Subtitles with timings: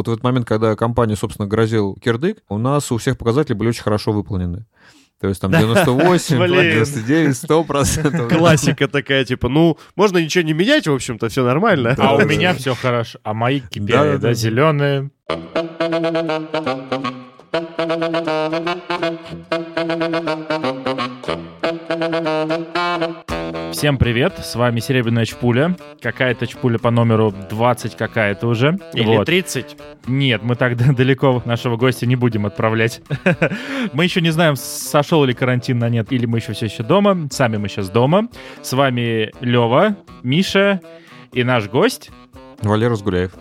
[0.00, 3.68] Вот в этот момент, когда компания, собственно, грозил кирдык, у нас у всех показатели были
[3.68, 4.64] очень хорошо выполнены.
[5.20, 8.28] То есть там 98, 99, 100 процентов.
[8.30, 11.94] Классика такая, типа, ну, можно ничего не менять, в общем-то, все нормально.
[11.98, 13.18] А у меня все хорошо.
[13.24, 15.10] А мои KPI, да, зеленые.
[23.72, 25.76] Всем привет, с вами Серебряная Чпуля.
[26.00, 28.78] Какая-то Чпуля по номеру 20 какая-то уже.
[28.94, 29.26] Или Вот.
[29.26, 29.76] 30.
[30.06, 33.02] Нет, мы так далеко нашего гостя не будем отправлять.
[33.92, 37.28] Мы еще не знаем, сошел ли карантин на нет, или мы еще все еще дома.
[37.30, 38.28] Сами мы сейчас дома.
[38.62, 40.80] С вами Лева, Миша
[41.32, 42.10] и наш гость.
[42.62, 43.32] Валера Сгуляев.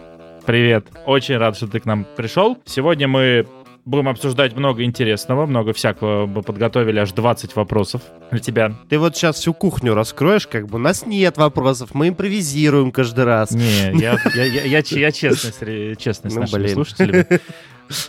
[0.45, 0.87] Привет.
[1.05, 2.57] Очень рад, что ты к нам пришел.
[2.65, 3.45] Сегодня мы
[3.89, 6.27] будем обсуждать много интересного, много всякого.
[6.27, 8.73] Мы подготовили аж 20 вопросов для тебя.
[8.87, 13.25] Ты вот сейчас всю кухню раскроешь, как бы у нас нет вопросов, мы импровизируем каждый
[13.25, 13.51] раз.
[13.51, 16.73] Не, я, я, я, я, я честный, с Ну, нашими блин.
[16.75, 17.25] слушателями.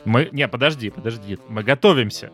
[0.05, 1.39] Мы, не, подожди, подожди.
[1.49, 2.31] Мы готовимся.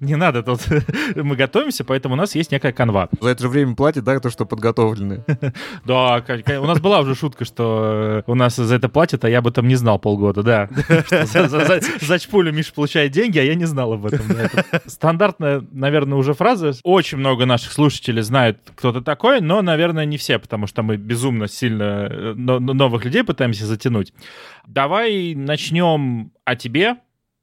[0.00, 0.60] Не надо тут.
[1.16, 3.08] Мы готовимся, поэтому у нас есть некая канва.
[3.20, 5.24] За это же время платят, да, то, что подготовлены.
[5.84, 6.22] Да,
[6.60, 9.46] у нас была уже шутка, что э, у нас за это платят, а я об
[9.46, 10.68] этом не знал полгода, да.
[12.00, 14.26] За, чпулю Миша получает деньги, а я не знал об этом.
[14.28, 14.44] да.
[14.44, 16.72] Это Стандартная, наверное, уже фраза.
[16.82, 20.96] Очень много наших слушателей знают, кто ты такой, но, наверное, не все, потому что мы
[20.96, 24.12] безумно сильно э, но- но- новых людей пытаемся затянуть.
[24.66, 26.96] Давай начнем о тебе.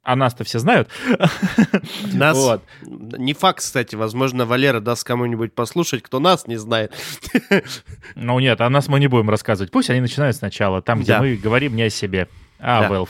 [0.03, 0.89] А нас-то все знают.
[2.13, 2.37] Нас...
[2.37, 2.61] Вот.
[2.81, 6.93] Не факт, кстати, возможно, Валера даст кому-нибудь послушать, кто нас не знает.
[8.15, 9.71] Ну нет, о нас мы не будем рассказывать.
[9.71, 11.19] Пусть они начинают сначала, там, где Да.
[11.21, 12.27] мы говорим не о себе,
[12.59, 12.89] а Да.
[12.89, 13.09] Valve.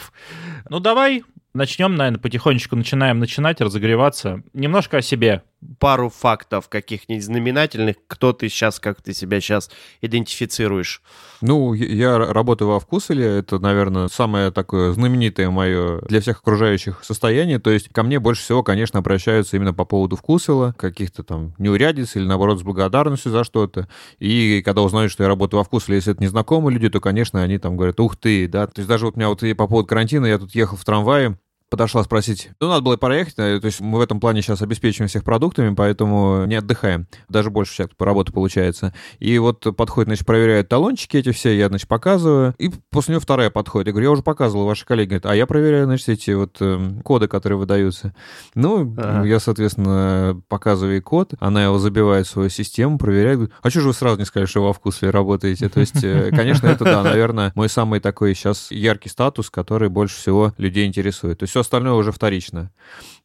[0.70, 4.44] Ну давай начнем, наверное, потихонечку начинаем начинать разогреваться.
[4.54, 5.44] Немножко о себе.
[5.80, 11.02] Пару фактов каких-нибудь знаменательных, кто ты сейчас, как ты себя сейчас идентифицируешь.
[11.42, 17.59] Ну, я- работаю во вкуселе, это, наверное, самое такое знаменитое мое для всех окружающих состояние.
[17.59, 22.16] То есть ко мне больше всего, конечно, обращаются именно по поводу вкусела, каких-то там неурядиц
[22.18, 23.88] или, наоборот, с благодарностью за что-то.
[24.20, 27.58] И когда узнают, что я работаю во вкуселе, если это незнакомые люди, то, конечно, они
[27.58, 28.68] там говорят, ух ты, да.
[28.68, 30.84] То есть даже вот у меня вот и по поводу карантина, я тут ехал в
[30.84, 31.38] трамвае,
[31.73, 32.51] подошла спросить.
[32.61, 35.73] Ну, надо было проехать, э, то есть мы в этом плане сейчас обеспечиваем всех продуктами,
[35.73, 37.07] поэтому не отдыхаем.
[37.29, 38.94] Даже больше сейчас по работе получается.
[39.17, 42.53] И вот подходит, значит, проверяют талончики эти все, я, значит, показываю.
[42.59, 43.88] И после него вторая подходит.
[43.88, 45.09] Я говорю, я уже показывал, ваши коллеги.
[45.09, 48.13] Говорят, а я проверяю, значит, эти вот эм, коды, которые выдаются.
[48.53, 49.25] Ну, Ага.
[49.28, 53.38] я, соответственно, показываю ей код, она его забивает в свою систему, проверяет.
[53.38, 55.69] Говорит, а что же вы сразу не сказали, что во вкусе работаете?
[55.69, 60.17] То есть, э, конечно, это, да, наверное, мой самый такой сейчас яркий статус, который больше
[60.17, 61.40] всего людей интересует.
[61.40, 62.72] То есть все остальное уже вторично.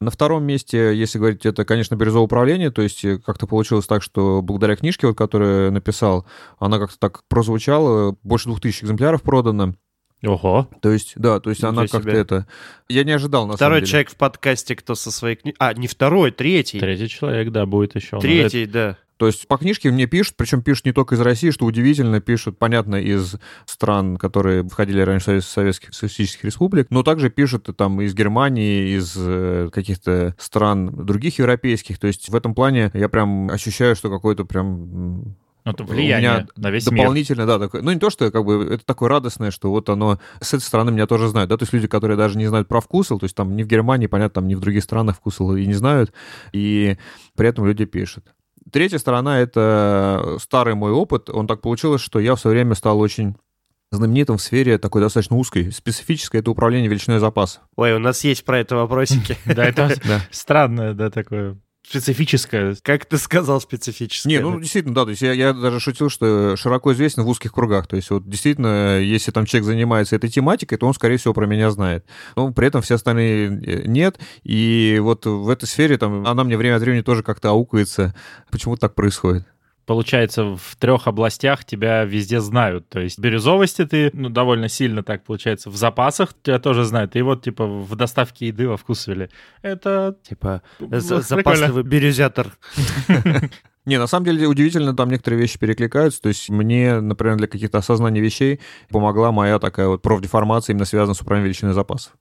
[0.01, 4.01] На втором месте, если говорить, это, конечно, бирюзовое управление, то есть э, как-то получилось так,
[4.01, 6.25] что благодаря книжке, вот, которую я написал,
[6.57, 9.75] она как-то так прозвучала, больше двух тысяч экземпляров продано.
[10.25, 10.67] Ого.
[10.81, 12.47] То есть, да, то есть Ничего она как-то это...
[12.89, 13.91] Я не ожидал, на Второй самом деле.
[13.91, 15.55] человек в подкасте, кто со своей книгой...
[15.59, 16.79] А, не второй, третий.
[16.79, 18.19] Третий человек, да, будет еще.
[18.19, 18.97] Третий, да.
[19.19, 22.57] То есть по книжке мне пишут, причем пишут не только из России, что удивительно, пишут,
[22.57, 23.35] понятно, из
[23.65, 28.95] стран, которые входили раньше в Советских Социалистических Республик, но также пишут и там из Германии,
[28.97, 31.99] из э, каких-то стран других европейских.
[31.99, 35.35] То есть в этом плане я прям ощущаю, что какой-то прям
[35.65, 36.99] Ну, это у влияние меня на весь мир.
[37.01, 40.17] дополнительно, да, такое, ну не то, что как бы это такое радостное, что вот оно
[40.39, 42.79] с этой стороны меня тоже знают, да, то есть люди, которые даже не знают про
[42.79, 45.65] вкусел, то есть там ни в Германии, понятно, там ни в других странах вкусел и
[45.65, 46.13] не знают,
[46.53, 46.95] и
[47.35, 48.23] при этом люди пишут.
[48.71, 51.29] Третья сторона— это старый мой опыт.
[51.29, 53.35] Он так получилось, что я в свое время стал очень
[53.91, 57.61] знаменитым в сфере такой достаточно узкой, специфической, это управление величиной запаса.
[57.75, 59.37] Ой, у нас есть про это вопросики.
[59.45, 59.91] Да, это
[60.31, 61.57] странное, да, такое
[61.89, 62.75] специфическое.
[62.83, 64.27] Как ты сказал специфически?
[64.27, 67.51] Не, ну действительно, да, то есть я, я даже шутил, что широко известен в узких
[67.51, 67.87] кругах.
[67.87, 71.47] То есть вот действительно, если там человек занимается этой тематикой, то он, скорее всего, про
[71.47, 72.05] меня знает.
[72.35, 74.19] Но при этом все остальные э, нет.
[74.43, 78.13] И вот в этой сфере там она мне время от времени тоже как-то аукается.
[78.51, 79.47] Почему так происходит?
[79.89, 82.87] Получается, в трех областях тебя везде знают.
[82.89, 87.15] То есть бирюзовости ты ну, довольно сильно так, получается, в запасах тебя тоже знают.
[87.15, 89.31] И вот, типа, в доставке еды во вкусвеле.
[89.63, 92.55] Это Типа, запасливый бирюзятор.
[93.85, 96.21] Не, на самом деле удивительно, там некоторые вещи перекликаются.
[96.21, 98.59] То есть мне, например, для каких-то осознаний вещей
[98.89, 102.13] помогла моя такая вот профдеформация, именно связанная с управлением величиной запасов.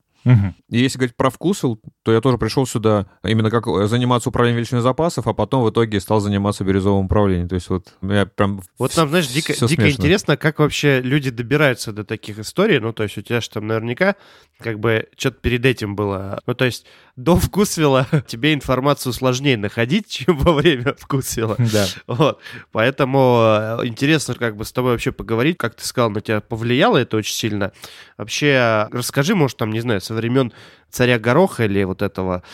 [0.70, 4.58] И если говорить про вкусел, то я тоже пришел сюда именно как э, заниматься управлением
[4.58, 7.48] величиной запасов, а потом в итоге стал заниматься бирюзовым управлением.
[7.48, 8.62] То есть вот я прям...
[8.78, 9.88] Вот нам, знаешь, дико, дико смешно.
[9.88, 12.78] интересно, как вообще люди добираются до таких историй.
[12.78, 14.16] Ну, то есть у тебя же там наверняка
[14.58, 16.42] как бы что-то перед этим было.
[16.46, 16.86] Ну, то есть
[17.18, 21.56] до вкусвела тебе информацию сложнее находить, чем во время вкусвела.
[21.72, 21.86] Да.
[22.06, 22.38] Вот.
[22.72, 26.96] Поэтому э, интересно как бы с тобой вообще поговорить, как ты сказал, на тебя повлияло
[26.96, 27.72] это очень сильно.
[28.16, 30.52] Вообще, расскажи, может, там, не знаю, со времен
[30.90, 32.44] царя Гороха или вот этого,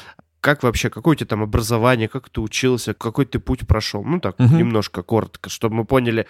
[0.41, 4.03] как вообще, какое у тебя там образование, как ты учился, какой ты путь прошел?
[4.03, 4.57] Ну, так, Мгм.
[4.59, 6.27] немножко коротко, чтобы мы поняли,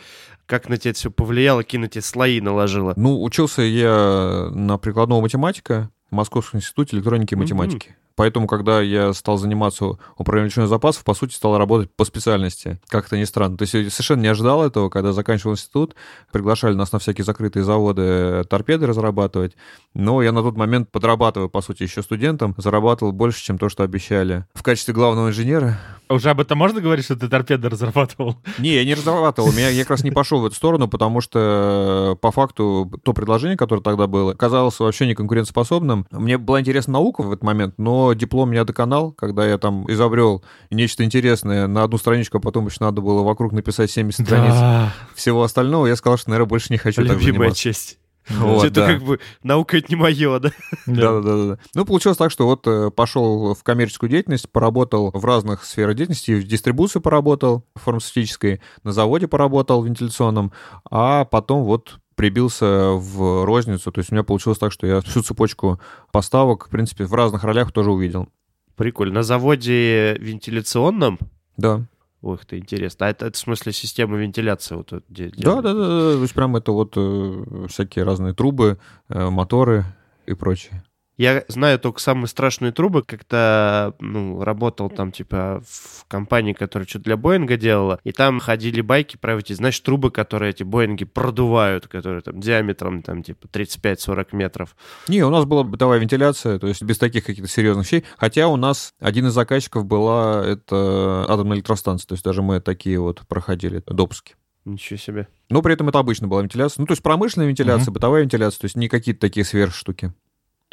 [0.47, 2.95] как на тебя это все повлияло, какие на тебя слои наложило.
[2.97, 7.97] Ну, учился я на прикладного математика в Московском институте электроники и математики.
[8.17, 12.81] Поэтому, когда я стал заниматься управлением запасов, по сути, стал работать по специальности.
[12.89, 13.57] Как это ни странно.
[13.57, 15.97] То есть я совершенно не ожидал этого, когда заканчивал институт.
[16.31, 19.57] Приглашали нас на всякие закрытые заводы торпеды разрабатывать.
[19.95, 22.55] Но я на тот момент подрабатываю, по сути, еще студентом.
[22.57, 24.45] Зарабатывал больше, чем то, что обещали.
[24.55, 28.37] В качестве главного инженера Уже об этом можно говорить, что ты торпеды разрабатывал?
[28.59, 29.53] не, я не разрабатывал.
[29.53, 33.13] Меня, я как раз не пошел в эту сторону, потому что э, по факту то
[33.13, 36.07] предложение, которое тогда было, казалось вообще не конкурентоспособным.
[36.11, 40.45] Мне была интересна наука в этот момент, но диплом меня доконал, когда я там изобрел
[40.71, 45.43] нечто интересное на одну страничку, а потом еще надо было вокруг написать 70 страниц всего
[45.43, 45.87] остального.
[45.87, 47.63] Я сказал, что, наверное, больше не хочу так Любимая заниматься.
[47.63, 47.99] часть.
[48.31, 48.87] Вот, это да.
[48.87, 50.51] как бы наука это не мое, да?
[50.87, 51.59] Да, да, да, да.
[51.75, 56.33] Ну, получилось так, что вот э, пошел в коммерческую деятельность, поработал в разных сферах деятельности,
[56.33, 60.53] в дистрибуции поработал, фармацевтической, на заводе поработал вентиляционном,
[60.91, 63.91] а потом вот прибился в розницу.
[63.93, 65.81] То есть у меня получилось так, что я всю цепочку
[66.13, 68.29] поставок, в принципе, в разных ролях тоже увидел.
[68.77, 69.15] Прикольно.
[69.15, 71.19] На заводе вентиляционном
[71.57, 71.83] Да.
[72.23, 73.07] Ох ты, интересно.
[73.07, 74.75] А это, это в смысле система вентиляции?
[74.77, 76.13] Вот, тут где- Да, да, да, да.
[76.15, 78.79] То есть прям это вот э, всякие разные трубы,
[79.11, 79.85] э, моторы
[80.27, 80.83] и прочее.
[81.17, 87.05] Я знаю только самые страшные трубы, как-то ну, работал там, типа, в компании, которая что-то
[87.05, 91.87] для Боинга делала, и там ходили байки про эти, знаешь, трубы, которые эти Боинги продувают,
[91.87, 94.77] которые там диаметром, там, типа, 35-40 метров.
[95.09, 98.05] Не, у нас была бытовая вентиляция, то есть без таких каких-то серьезных вещей.
[98.17, 102.99] Хотя у нас один из заказчиков была это атомная электростанция, то есть даже мы такие
[103.01, 104.35] вот проходили допуски.
[104.65, 105.29] Ничего себе.
[105.51, 106.81] Но при этом это обычно была вентиляция.
[106.81, 107.93] Ну, то есть промышленная вентиляция, Мгм.
[107.93, 110.13] бытовая вентиляция, то есть не какие-то такие сверхштуки.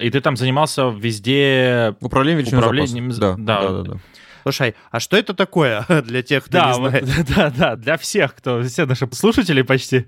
[0.02, 1.96] И ты там занимался везде...
[2.02, 3.62] Управление величиной Управлением Да, да.
[3.62, 4.00] да, да, да.
[4.44, 7.06] Слушай, а что это такое для тех, кто Да, не вот, знает?
[7.36, 10.08] да, да, для всех, кто, все наши слушатели почти.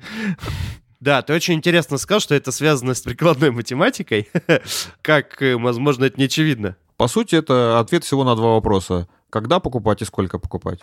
[1.00, 4.30] Да, ты очень интересно сказал, что это связано с прикладной математикой.
[5.02, 6.78] Как, э, возможно, это не очевидно.
[6.96, 9.08] По сути, это ответ всего на два вопроса.
[9.30, 10.80] Когда покупать и сколько покупать?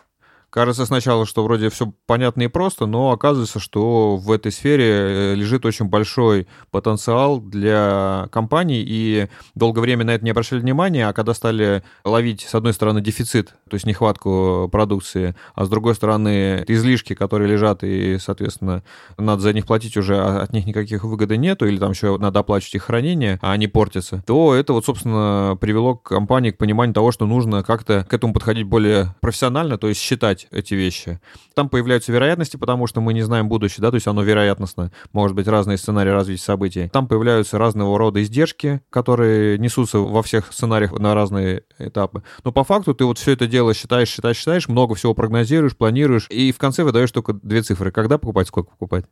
[0.51, 5.35] Кажется сначала, что вроде все понятно и просто, но оказывается, что в этой сфере э,
[5.37, 11.13] лежит очень большой потенциал для компаний, и долгое время на это не обращали внимания, а
[11.13, 16.65] когда стали ловить, с одной стороны, дефицит, то есть нехватку продукции, а с другой стороны,
[16.67, 18.83] излишки, которые лежат, и, соответственно,
[19.19, 22.41] надо за них платить уже, а от них никаких выгоды нету, или там еще надо
[22.41, 26.93] оплачивать их хранение, а они портятся, то это вот, собственно, привело к компании к пониманию
[26.93, 31.21] того, что нужно как-то к этому подходить более профессионально, то есть считать эти вещи.
[31.55, 35.37] Там появляются вероятности, потому что мы не знаем будущее, да, то есть оно вероятностно, может
[35.37, 36.89] быть, разные сценарии развития событий.
[36.89, 42.23] Там появляются разного рода издержки, которые несутся во всех сценариях на разные этапы.
[42.45, 46.27] Но по факту ты вот все это дело считаешь, считаешь, считаешь, много всего прогнозируешь, планируешь,
[46.31, 47.93] и в конце выдаешь только две цифры.
[47.93, 49.05] Когда покупать, сколько покупать.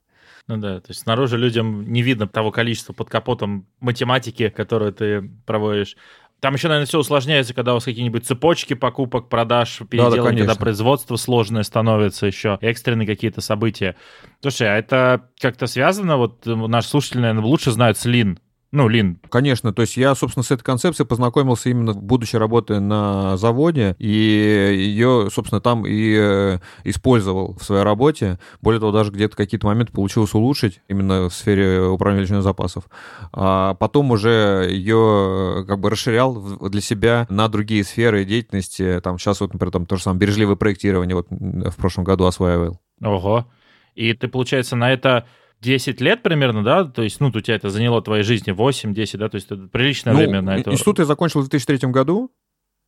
[0.49, 5.31] Ну да, то есть снаружи людям не видно того количества под капотом математики, которую ты
[5.45, 5.95] проводишь.
[6.41, 10.55] Там еще, наверное, все усложняется, когда у вас какие-нибудь цепочки покупок, продаж, переделывания, когда конечно.
[10.57, 13.97] производство сложное становится еще, экстренные какие-то события.
[14.41, 16.17] Слушай, а это как-то связано?
[16.17, 18.39] Вот э, наш слушатель, наверное, лучше знает с Лин.
[18.71, 19.19] Ну, Лин.
[19.31, 23.97] Конечно, то есть я, собственно, с этой концепцией познакомился именно в будущей работе на заводе,
[23.99, 28.39] и ее, собственно, там и э, использовал в своей работе.
[28.61, 32.85] Более того, даже где-то какие-то моменты получилось улучшить именно в сфере управления величиной запасов.
[33.33, 36.35] А потом уже ее э, как бы расширял
[36.69, 39.01] для себя на другие сферы деятельности.
[39.03, 42.79] Там сейчас вот, например, там то же самое бережливое проектирование вот в прошлом году осваивал.
[43.03, 43.47] Ого.
[43.95, 45.27] И ты, получается, на это
[45.61, 46.85] 10 лет примерно, да?
[46.85, 49.29] То есть, ну, у тебя это заняло твоей жизни 8-10, да?
[49.29, 50.71] То есть это приличное Ну, время на это.
[50.71, 52.31] Институт я закончил в 2003 году,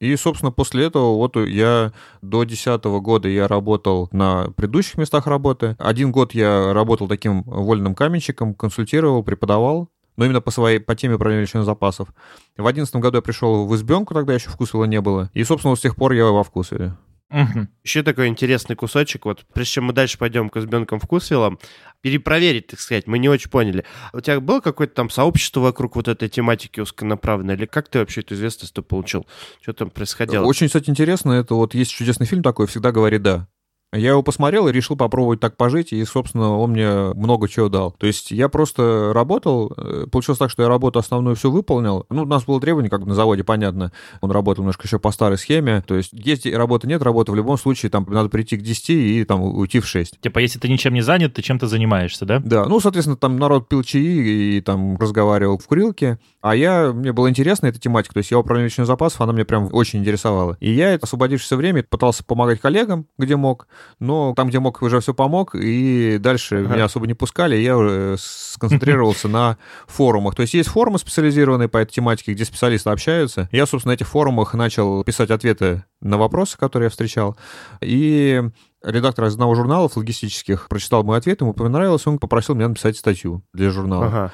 [0.00, 5.76] и, собственно, после этого вот я до 2010 года я работал на предыдущих местах работы.
[5.78, 11.16] Один год я работал таким вольным каменщиком, консультировал, преподавал, но именно по своей по теме
[11.16, 12.08] управления величиной запасов.
[12.56, 15.30] В 2011 году я пришел в избенку, тогда еще вкусвела не было.
[15.34, 16.96] И, собственно, вот с тех пор я во вкусвеле.
[17.30, 17.68] Мгм.
[17.84, 21.60] Еще такой интересный кусочек, вот прежде чем мы дальше пойдем к избенкам вкусвиллам,
[22.00, 23.84] перепроверить, так сказать, мы не очень поняли.
[24.12, 28.22] У тебя было какое-то там сообщество вокруг вот этой тематики узконаправленной, или как ты вообще
[28.22, 29.26] эту известность-то получил?
[29.62, 30.44] Что там происходило?
[30.44, 33.46] Очень, кстати, интересно, это вот есть чудесный фильм такой «Всегда говори да».
[33.92, 37.90] Я его посмотрел и решил попробовать так пожить, и, собственно, он мне много чего дал.
[37.98, 42.06] То есть я просто работал, э, получилось так, что я работу основную все выполнил.
[42.08, 43.90] Ну, у нас было требование, как бы на заводе, понятно.
[44.20, 45.82] Он работал немножко еще по старой схеме.
[45.84, 49.24] То есть есть работа, нет работы, в любом случае там надо прийти к 10 и
[49.24, 50.20] там уйти в 6.
[50.20, 52.40] Типа, если ты ничем не занят, ты чем-то занимаешься, да?
[52.44, 57.12] Да, ну, соответственно, там народ пил чаи и там разговаривал в курилке, а я, мне
[57.12, 60.56] было интересно эта тематика, то есть я управление личных запасов, она мне прям очень интересовала.
[60.60, 63.68] И я, освободившееся время, пытался помогать коллегам, где мог,
[63.98, 66.74] но там, где мог, уже все помог, и дальше ага.
[66.74, 70.34] меня особо не пускали, и я уже сконцентрировался на форумах.
[70.34, 73.48] То есть есть форумы специализированные по этой тематике, где специалисты общаются.
[73.52, 77.36] Я, собственно, на этих форумах начал писать ответы на вопросы, которые я встречал,
[77.82, 78.42] и
[78.82, 83.42] редактор из одного журнала логистических прочитал мой ответ, ему понравилось, он попросил меня написать статью
[83.52, 84.06] для журнала.
[84.06, 84.32] Ага.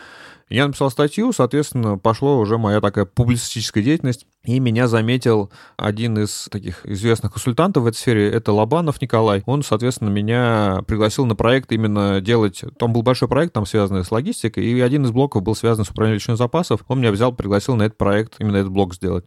[0.49, 4.27] Я написал статью, соответственно, пошло уже моя такая публицистическая деятельность.
[4.45, 9.43] И меня заметил один из таких известных консультантов в этой сфере, это Лобанов Николай.
[9.47, 12.63] Он, соответственно, меня пригласил на проект именно делать...
[12.79, 15.91] Там был большой проект, там связанный с логистикой, и один из блоков был связан с
[15.91, 16.83] управлением личных запасов.
[16.87, 19.25] Он меня взял, пригласил на этот проект, именно этот блок сделать.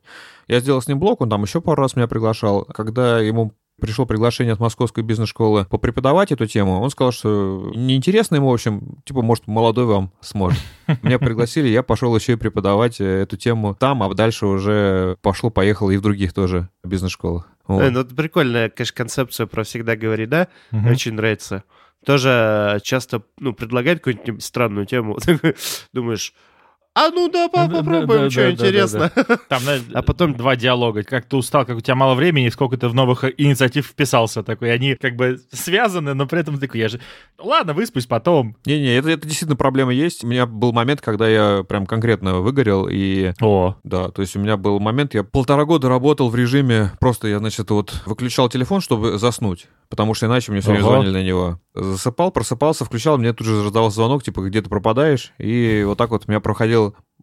[0.48, 2.64] Я сделал с ним блок, он там еще пару раз меня приглашал.
[2.64, 8.50] Когда ему пришло приглашение от Московской бизнес-школы попреподавать эту тему, он сказал, что неинтересно ему,
[8.50, 10.60] в общем, типа, может, молодой вам сможет.
[11.02, 15.98] Меня пригласили, я пошел еще и преподавать эту тему там, а дальше уже пошло-поехало и
[15.98, 17.50] в других тоже бизнес-школах.
[17.68, 17.82] Вот.
[17.82, 20.90] Э, ну, это прикольная, конечно, концепция про «всегда говори да», угу.
[20.90, 21.64] очень нравится.
[22.06, 25.18] Тоже часто, ну, предлагает какую-нибудь странную тему,
[25.94, 26.34] думаешь,
[26.96, 29.12] а ну да, попробуем, да, да, что да, интересно.
[29.16, 29.38] Да.
[29.50, 29.62] Там,
[29.94, 31.04] а потом два диалога.
[31.04, 34.44] Как ты устал, как у тебя мало времени, сколько ты в новых инициатив вписался.
[34.44, 37.00] Такой, они как бы связаны, но при этом такой, я же...
[37.38, 38.58] Ладно, выспусь потом.
[38.66, 40.24] Не-не, это, это действительно проблема есть.
[40.24, 43.34] У меня был момент, когда я прям конкретно выгорел, и...
[43.40, 43.76] О.
[43.84, 47.40] Да, то есть у меня был момент, я полтора года работал в режиме, просто я,
[47.40, 51.60] значит, вот выключал телефон, чтобы заснуть потому что иначе мне все время звонили на него.
[51.74, 56.12] Засыпал, просыпался, включал, мне тут же раздавался звонок, типа, где ты пропадаешь, и вот так
[56.12, 56.79] вот у меня проходил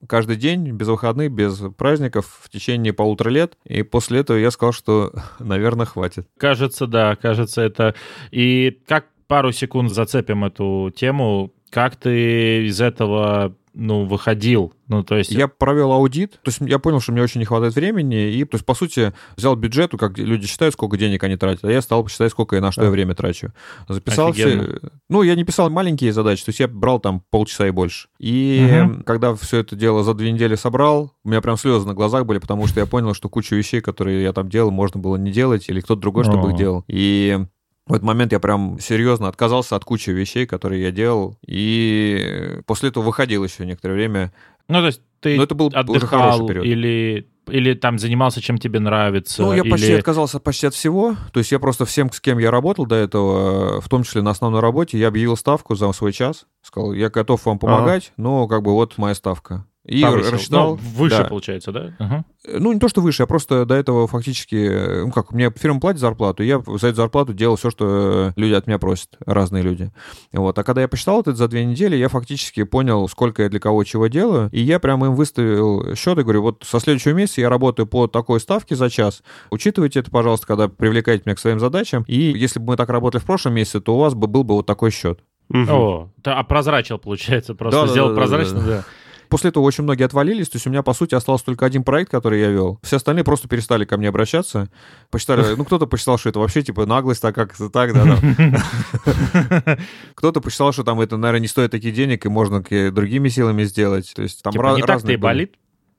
[0.09, 4.73] каждый день, без выходных, без праздников, в течение полутора лет, и после этого я сказал,
[4.73, 6.29] что, наверное, хватит.
[6.39, 7.95] Кажется, да, кажется, это...
[8.31, 14.73] И как пару секунд зацепим эту тему, как ты из этого ну, выходил.
[14.89, 15.31] Ну, то есть...
[15.31, 18.55] Я провел аудит, то есть я понял, что мне очень не хватает времени, и, то
[18.55, 22.03] есть, по сути, взял бюджет, как люди считают, сколько денег они тратят, а я стал
[22.03, 23.53] посчитать, сколько я на что я время трачу.
[23.89, 24.81] Записал все...
[25.09, 28.09] Ну, я не писал маленькие задачи, то есть я брал там полчаса и больше.
[28.19, 29.03] И угу.
[29.05, 32.39] когда все это дело за две недели собрал, у меня прям слезы на глазах были,
[32.39, 35.69] потому что я понял, что кучу вещей, которые я там делал, можно было не делать,
[35.69, 36.85] или кто-то другой, чтобы их делал.
[36.89, 37.45] И
[37.87, 42.89] в этот момент я прям серьезно отказался от кучи вещей, которые я делал, и после
[42.89, 44.33] этого выходил еще некоторое время.
[44.69, 46.67] Ну, то есть ты Но это был отдыхал уже хороший период.
[46.67, 49.43] или или там занимался, чем тебе нравится?
[49.43, 49.71] Ну, я или...
[49.71, 51.15] почти отказался почти от всего.
[51.33, 54.31] То есть я просто всем, с кем я работал до этого, в том числе на
[54.31, 56.47] основной работе, я объявил ставку за свой час.
[56.63, 58.29] Сказал, я готов вам помогать, ага.
[58.29, 59.65] но как бы вот моя ставка.
[59.87, 60.33] И Повысил.
[60.33, 60.77] рассчитал...
[60.77, 61.25] Ну, выше, да.
[61.25, 61.95] получается, да?
[62.01, 62.25] Угу.
[62.59, 65.05] Ну, не то, что выше, а просто до этого фактически...
[65.05, 68.53] Ну, как, мне фирма платит зарплату, и я за эту зарплату делал все, что люди
[68.53, 69.93] от меня просят, разные люди.
[70.33, 70.59] Вот.
[70.59, 73.85] А когда я посчитал это за две недели, я фактически понял, сколько я для кого
[73.85, 77.49] чего делаю, и я прямо им выставил счет и говорю, вот со следующего месяца я
[77.49, 79.23] работаю по такой ставке за час.
[79.51, 83.23] Учитывайте это, пожалуйста, когда привлекаете меня к своим задачам, и если бы мы так работали
[83.23, 85.21] в прошлом месяце, то у вас бы был бы вот такой счет.
[85.49, 85.71] Угу.
[85.71, 88.67] О, а прозрачил, получается, просто да, сделал да, да, прозрачно, да.
[88.67, 88.85] да.
[89.29, 92.11] После этого очень многие отвалились, то есть у меня, по сути, остался только один проект,
[92.11, 92.79] который я вел.
[92.83, 94.69] Все остальные просто перестали ко мне обращаться.
[95.11, 99.77] Посчитали, ну, кто-то посчитал, что это вообще, типа, наглость, так как так, да,
[100.15, 104.13] Кто-то посчитал, что там это, наверное, не стоит таких денег, и можно другими силами сделать.
[104.15, 105.55] То есть там типа, не так-то и болит?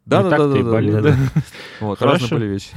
[0.05, 1.17] Да, да, да, да, да.
[1.81, 2.69] Вот, разные были вещи.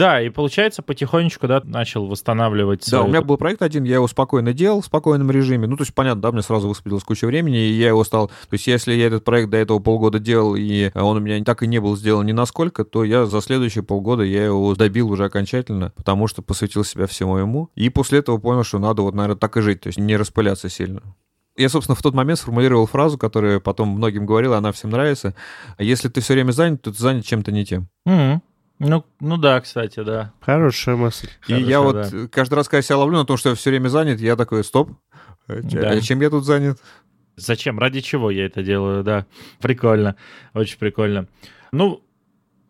[0.00, 2.90] Да, и получается, потихонечку, да, начал восстанавливать.
[2.90, 5.66] Да, у меня был проект один, я его спокойно делал в спокойном режиме.
[5.66, 8.28] Ну, то есть, понятно, да, мне сразу высвободилось куча времени, и я его стал...
[8.28, 11.62] То есть, если я этот проект до этого полгода делал, и он у меня так
[11.62, 15.26] и не был сделан ни насколько, то я за следующие полгода я его добил уже
[15.26, 17.68] окончательно, потому что посвятил себя всему ему.
[17.74, 20.70] И после этого понял, что надо вот, наверное, так и жить, то есть не распыляться
[20.70, 21.02] сильно.
[21.58, 25.34] Я, собственно, в тот момент сформулировал фразу, которая потом многим говорила, она всем нравится.
[25.78, 27.88] Если ты все время занят, то ты занят чем-то не тем.
[28.08, 28.40] Mm-hmm.
[28.80, 30.32] Ну, ну да, кстати, да.
[30.40, 31.28] Хорошая мысль.
[31.46, 32.28] И Хорошая, я вот да.
[32.32, 34.64] каждый раз, когда я себя ловлю на том, что я все время занят, я такой,
[34.64, 34.90] стоп,
[35.46, 35.90] а да.
[35.90, 36.80] а чем я тут занят?
[37.36, 37.78] Зачем?
[37.78, 39.26] Ради чего я это делаю, да.
[39.60, 40.16] Прикольно,
[40.54, 41.28] очень прикольно.
[41.72, 42.02] Ну,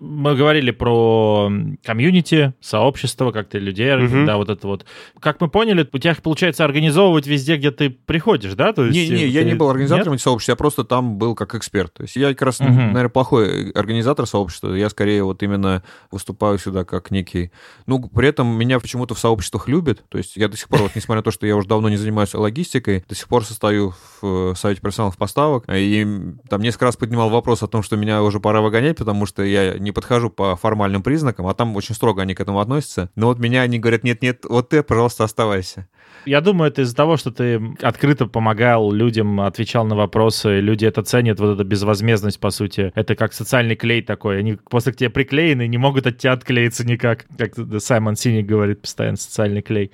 [0.01, 1.53] мы говорили про
[1.85, 4.25] комьюнити, сообщество, как ты людей, Мгм.
[4.27, 4.87] да, вот это вот.
[5.21, 8.73] Как мы поняли, у тебя получается организовывать везде, где ты приходишь, да?
[8.73, 10.17] То есть, Не-не, э, я ты- не был организатором Нет?
[10.21, 11.93] этих сообществ, я просто там был как эксперт.
[11.93, 12.75] То есть я как раз, Мгм.
[12.77, 14.73] наверное, плохой организатор сообщества.
[14.75, 17.51] Я скорее вот именно выступаю сюда как некий...
[17.87, 20.03] Ну, при этом меня почему-то в сообществах любят.
[20.09, 21.97] То есть я до сих пор, вот, несмотря на то, что я уже давно не
[21.97, 25.65] занимаюсь логистикой, до сих пор состою в э, Совете профессионалов поставок.
[25.69, 26.07] И
[26.49, 29.79] там несколько раз поднимал вопрос о том, что меня уже пора выгонять, потому что я
[29.79, 33.11] не подхожу по формальным признакам, а там очень строго они к этому относятся.
[33.17, 35.89] Но вот меня они говорят, нет-нет, вот ты, пожалуйста, оставайся.
[36.27, 41.03] Я думаю, это из-за того, что ты открыто помогал людям, отвечал на вопросы, люди это
[41.03, 42.93] ценят, вот эта безвозмездность, по сути.
[42.95, 44.39] Это как социальный клей такой.
[44.39, 47.27] Они после к тебе приклеены, не могут от тебя отклеиться никак.
[47.39, 49.93] Как Саймон Синик говорит постоянно, социальный клей.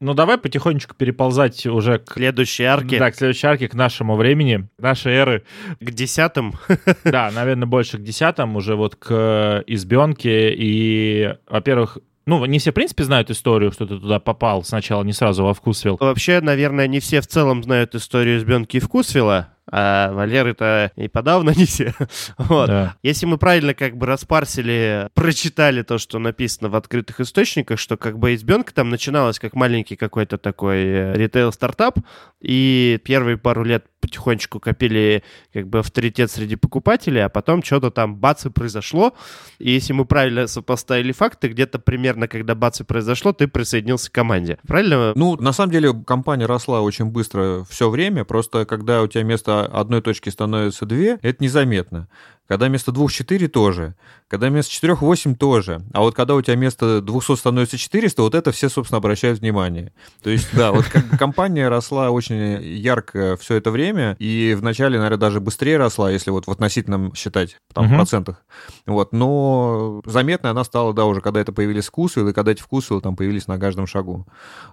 [0.00, 2.14] Ну, давай потихонечку переползать уже к...
[2.14, 5.44] Следующей арки Да, к следующей арке, к нашему времени, нашей эры.
[5.80, 6.54] к десятым.
[7.04, 10.54] Да, наверное, больше к десятым, уже вот к избенке.
[10.54, 15.12] И, во-первых, ну, не все, в принципе, знают историю, что ты туда попал сначала, не
[15.12, 15.96] сразу во вкусвилл.
[15.98, 21.50] Вообще, наверное, не все в целом знают историю избенки и вкусвилла, а Валеры-то и подавно
[21.56, 21.94] не все.
[22.36, 22.68] Вот.
[22.68, 22.96] Да.
[23.02, 28.18] Если мы правильно как бы распарсили, прочитали то, что написано в открытых источниках, что как
[28.18, 31.98] бы избенка там начиналась как маленький какой-то такой э, ритейл-стартап,
[32.40, 35.22] и первые пару лет потихонечку копили
[35.52, 39.14] как бы авторитет среди покупателей, а потом что-то там бац и произошло.
[39.58, 44.14] И если мы правильно сопоставили факты, где-то примерно, когда бац и произошло, ты присоединился к
[44.14, 44.58] команде.
[44.66, 45.12] Правильно?
[45.14, 49.57] Ну, на самом деле, компания росла очень быстро все время, просто когда у тебя вместо
[49.66, 52.08] одной точки становится две, это незаметно.
[52.48, 53.94] Когда вместо двух четыре тоже.
[54.26, 55.82] Когда вместо четырех восемь тоже.
[55.92, 59.92] А вот когда у тебя вместо 200 становится 400, вот это все, собственно, обращают внимание.
[60.22, 65.18] То есть, да, вот как компания росла очень ярко все это время, и вначале, наверное,
[65.18, 68.42] даже быстрее росла, если вот в относительном считать, там, в процентах.
[68.86, 73.02] Вот, но заметной она стала, да, уже когда это появились вкусвиллы, и когда эти вкусвиллы
[73.02, 74.26] там появились на каждом шагу.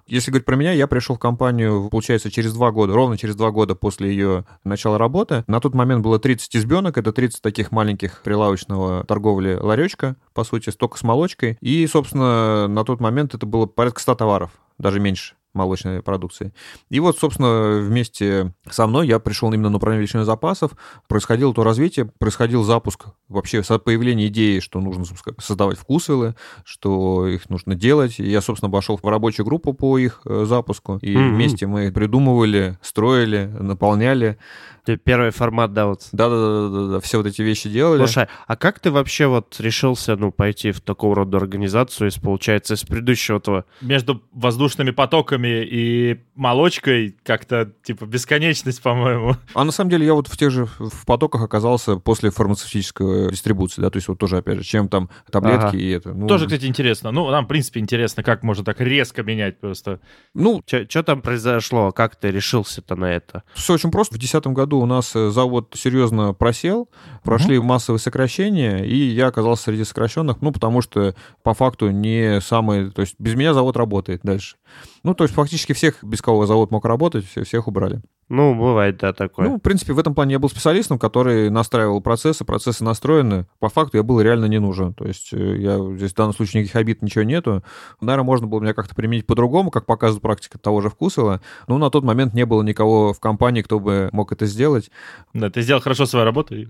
[0.07, 3.51] Если говорить про меня, я пришел в компанию, получается, через два года, ровно через два
[3.51, 5.43] года после ее начала работы.
[5.47, 10.71] На тот момент было 30 избенок, это 30 таких маленьких прилавочного торговли ларечка, по сути,
[10.71, 11.57] только с молочкой.
[11.61, 16.53] И, собственно, на тот момент это было порядка 100 товаров, даже меньше молочной продукции.
[16.89, 20.71] И вот, собственно, вместе со мной я пришел именно на управление величиной запасов,
[21.07, 27.27] происходило то развитие, происходил запуск вообще со- появление идеи, что нужно собственно, создавать вкусвиллы, что
[27.27, 28.19] их нужно делать.
[28.19, 31.33] И я, собственно, пошел в рабочую группу по их э, запуску, и Мгм.
[31.35, 34.37] вместе мы придумывали, строили, наполняли.
[34.85, 37.99] Ты первый формат, да, вот Да-да-да, все вот эти вещи делали.
[38.05, 42.75] Слушай, а как ты вообще вот решился, ну, пойти в такого рода организацию, из, получается,
[42.75, 43.65] из предыдущего того?
[43.81, 49.35] Между воздушными потоками и молочкой как-то, типа, бесконечность, по-моему.
[49.53, 53.81] А на самом деле я вот в тех же в потоках оказался после фармацевтической дистрибуции,
[53.81, 55.77] да, то есть вот тоже, опять же, чем там таблетки Ага.
[55.77, 56.13] и это.
[56.13, 57.11] Ну, Тоже, кстати, интересно.
[57.11, 59.99] Ну, нам, в принципе, интересно, как можно так резко менять просто.
[60.33, 61.91] Ну, Что там произошло?
[61.91, 63.43] Как ты решился-то на это?
[63.53, 64.15] Все очень просто.
[64.15, 66.89] В 2010 году у нас э, завод серьезно просел,
[67.23, 72.91] прошли массовые сокращения, и я оказался среди сокращенных, ну, потому что по факту не самый...
[72.91, 74.57] То есть без меня завод работает дальше.
[75.03, 78.01] Ну, то есть фактически всех, без кого завод мог работать, все- всех убрали.
[78.27, 79.47] Ну, бывает, да, такое.
[79.47, 83.45] Ну, в принципе, в этом плане я был специалистом, который настраивал процессы, процессы настроены.
[83.59, 84.95] По факту я был реально не нужен.
[84.95, 87.63] То есть э, я здесь в данном случае никаких обид, ничего нету.
[88.01, 91.39] Наверное, можно было меня как-то применить по-другому, как показывает практика того же Вкусова.
[91.67, 94.89] Но на тот момент не было никого в компании, кто бы мог это сделать.
[95.35, 96.55] Да, ты сделал хорошо свою работу.
[96.55, 96.67] и-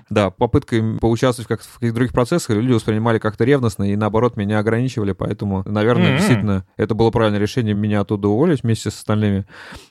[0.10, 4.58] Да, попыткой поучаствовать как в каких-то других процессах люди воспринимали как-то ревностно и, наоборот, меня
[4.58, 6.16] ограничивали, поэтому, наверное, М-м.
[6.16, 9.46] действительно, это было правильное решение меня оттуда уволить вместе с остальными.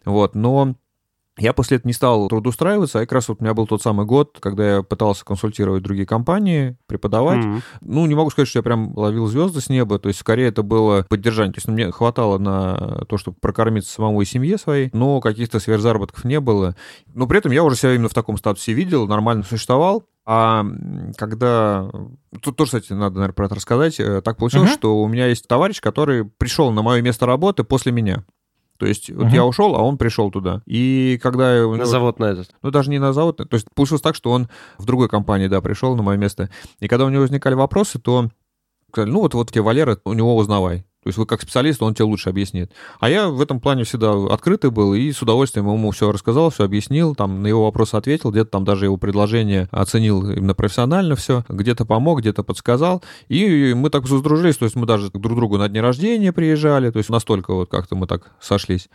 [0.06, 0.76] Вот, но
[1.38, 4.06] я после этого не стал трудоустраиваться, а как раз вот у меня был тот самый
[4.06, 7.38] год, когда я пытался консультировать другие компании, преподавать.
[7.44, 7.62] Мгм.
[7.82, 10.62] Ну, не могу сказать, что я прям ловил звезды с неба, то есть скорее это
[10.62, 11.54] было поддержание.
[11.54, 15.60] То есть ну, мне хватало на то, чтобы прокормиться самому и семье своей, но каких-то
[15.60, 16.76] сверхзаработков не было.
[17.14, 20.04] Но при этом я уже себя именно в таком статусе видел, нормально существовал.
[20.26, 20.64] А
[21.18, 21.90] когда...
[22.42, 24.00] Тут тоже, кстати, надо, наверное, про это рассказать.
[24.00, 24.78] Э, Так получилось, Мгм.
[24.78, 28.24] что у меня есть товарищ, который пришел на мое место работы после меня.
[28.82, 29.34] То есть вот Мгм.
[29.36, 30.64] я ушел, а он пришел туда.
[30.66, 31.54] И когда...
[31.68, 32.50] На него- завод на этот.
[32.64, 33.38] ну, даже не на завод.
[33.38, 36.50] То есть получилось так, что он в другой компании, да, пришел на мое место.
[36.80, 38.30] И когда у него возникали вопросы, то
[38.90, 40.84] сказали, ну, вот, вот тебе Валера, у него узнавай.
[41.04, 42.72] То есть вы как специалист, он тебе лучше объяснит.
[43.00, 46.64] А я в этом плане всегда открытый был и с удовольствием ему все рассказал, все
[46.64, 51.44] объяснил, там на его вопросы ответил, где-то там даже его предложение оценил именно профессионально все,
[51.50, 53.04] где-то помог, где-то подсказал.
[53.30, 56.98] И мы так сдружились, то есть мы даже друг другу на дни рождения приезжали, то
[56.98, 58.88] есть настолько вот как-то мы так сошлись.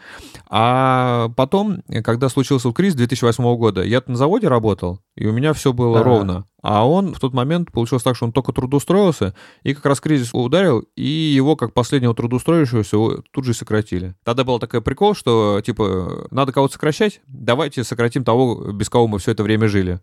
[0.48, 5.52] А потом, когда случился вот кризис 2008 года, я на заводе работал, и у меня
[5.54, 6.08] все было Ага.
[6.08, 6.44] ровно.
[6.68, 10.30] А он в тот момент получилось так, что он только трудоустроился, и как раз кризис
[10.32, 14.16] ударил, и его, как последнего трудоустроившегося, тут же сократили.
[14.24, 19.20] Тогда был такой прикол, что, типа, надо кого-то сокращать, давайте сократим того, без кого мы
[19.20, 20.00] все это время жили.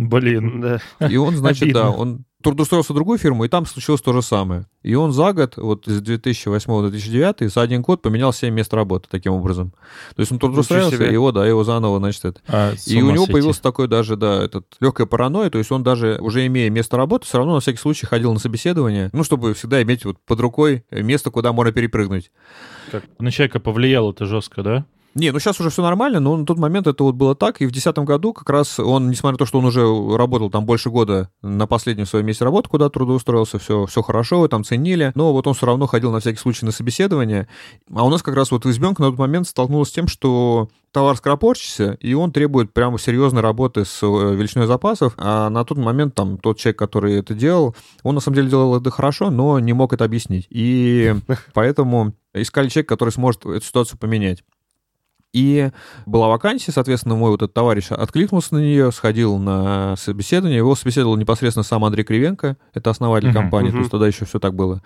[0.00, 0.62] Блин.
[0.62, 0.80] Да.
[1.06, 1.80] И он, значит, Обидно.
[1.82, 4.64] да, он трудоустроился в другую фирму, и там случилось то же самое.
[4.82, 8.72] И он за год, вот с 2008 до 2009, за один год поменял 7 мест
[8.72, 9.74] работы таким образом.
[10.16, 12.40] То есть он трудоустроился, его, да, его заново, значит, это.
[12.48, 13.32] А, И у него сойти.
[13.32, 17.26] появился такой даже, да, этот легкая паранойя, то есть он даже, уже имея место работы,
[17.26, 20.84] все равно на всякий случай ходил на собеседование, ну, чтобы всегда иметь вот под рукой
[20.90, 22.32] место, куда можно перепрыгнуть.
[22.90, 24.86] Как на человека повлияло это жестко, да?
[25.14, 27.66] Не, ну сейчас уже все нормально, но на тот момент это вот было так, и
[27.66, 29.82] в 2010 году как раз он, несмотря на то, что он уже
[30.16, 34.48] работал там больше года на последнем своем месте работы, куда трудоустроился, все, все хорошо, его
[34.48, 37.48] там ценили, но вот он все равно ходил на всякий случай на собеседование,
[37.92, 41.16] а у нас как раз вот избенка на тот момент столкнулась с тем, что товар
[41.16, 46.14] скоропорчится, и он требует прямо серьезной работы с э, величиной запасов, а на тот момент
[46.14, 49.72] там тот человек, который это делал, он на самом деле делал это хорошо, но не
[49.72, 51.16] мог это объяснить, и
[51.52, 54.44] поэтому искали человека, который сможет эту ситуацию поменять.
[55.32, 55.70] И
[56.06, 60.58] была вакансия, соответственно, мой вот этот товарищ откликнулся на нее, сходил на собеседование.
[60.58, 63.82] Его собеседовал непосредственно сам Андрей Кривенко, это основатель Мгм, компании, то мгм.
[63.82, 64.82] есть тогда еще все так было.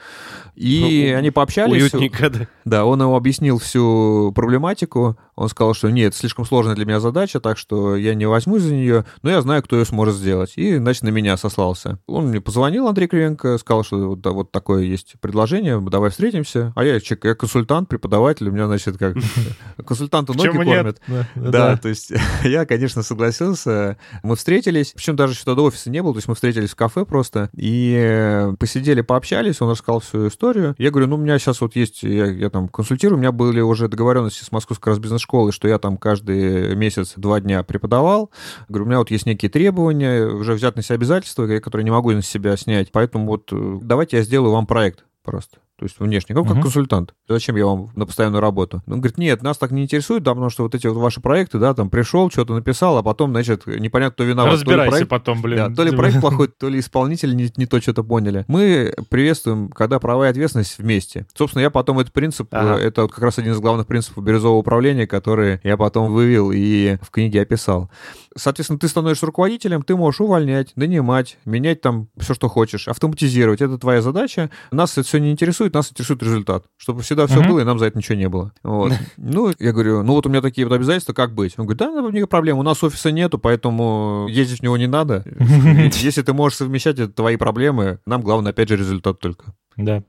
[0.54, 1.82] И Ну, они пообщались.
[1.82, 2.46] Уютненько, да.
[2.64, 5.16] Да, он ему объяснил всю проблематику.
[5.34, 8.72] Он сказал, что нет, слишком сложная для меня задача, так что я не возьмусь за
[8.72, 10.52] нее, но я знаю, кто ее сможет сделать.
[10.56, 11.98] И, значит, на меня сослался.
[12.06, 16.72] Он мне позвонил, Андрей Кривенко, сказал, что вот, да, вот такое есть предложение, давай встретимся.
[16.76, 19.16] А я, я консультант, преподаватель, у меня, значит, как
[20.34, 21.00] консультанты ноги кормят.
[21.34, 22.12] Да, Да, то есть
[22.44, 23.96] я, конечно, согласился.
[24.22, 27.04] Мы встретились, причем даже еще тогда офиса не было, то есть мы встретились в кафе
[27.04, 30.74] просто, и э, посидели, пообщались, он рассказал всю историю.
[30.78, 33.60] Я говорю, ну, у меня сейчас вот есть, я, я там консультирую, у меня были
[33.60, 38.30] уже договоренности с Московской раз бизнес-школой, что я там каждый месяц два дня преподавал.
[38.68, 42.12] Говорю, у меня вот есть некие требования, уже взять на себя обязательства, которые не могу
[42.12, 45.58] на себя снять, поэтому вот э, давайте я сделаю вам проект просто.
[45.84, 46.62] То есть внешне, как, как Мгм.
[46.62, 47.14] консультант.
[47.28, 48.82] Зачем я вам на постоянную работу?
[48.86, 51.58] Он говорит, нет, нас так не интересует, да, потому что вот эти вот ваши проекты,
[51.58, 54.52] да, там пришел, что-то написал, а потом, значит, непонятно, кто виноват.
[54.52, 55.56] То ли Разбирайся проект- потом, блин.
[55.58, 58.46] да, то ли проект плохой, то ли исполнитель не, не то что-то поняли.
[58.48, 61.26] Мы приветствуем, когда права и ответственность вместе.
[61.36, 62.78] Собственно, я потом этот принцип, Ага.
[62.80, 66.50] э, это вот как раз один из главных принципов бирюзового управления, который я потом вывел
[66.50, 67.90] и в книге описал.
[68.34, 73.60] Соответственно, ты становишься руководителем, ты можешь увольнять, нанимать, менять там все, что хочешь, автоматизировать.
[73.60, 74.48] Это твоя задача.
[74.72, 76.64] Нас это все не интересует, нас интересует результат.
[76.76, 78.52] Чтобы всегда все было, и нам за это ничего не было.
[78.62, 78.92] Вот.
[79.16, 81.54] Ну, я говорю, ну вот у меня такие вот обязательства, как быть?
[81.58, 84.86] Он говорит, да, ну, никаких проблем, у нас офиса нету, поэтому ездить в него не
[84.86, 85.24] надо.
[85.94, 87.98] Если ты можешь совмещать, это твои проблемы.
[88.06, 89.54] Нам главное, опять же, результат только.
[89.76, 90.02] Да.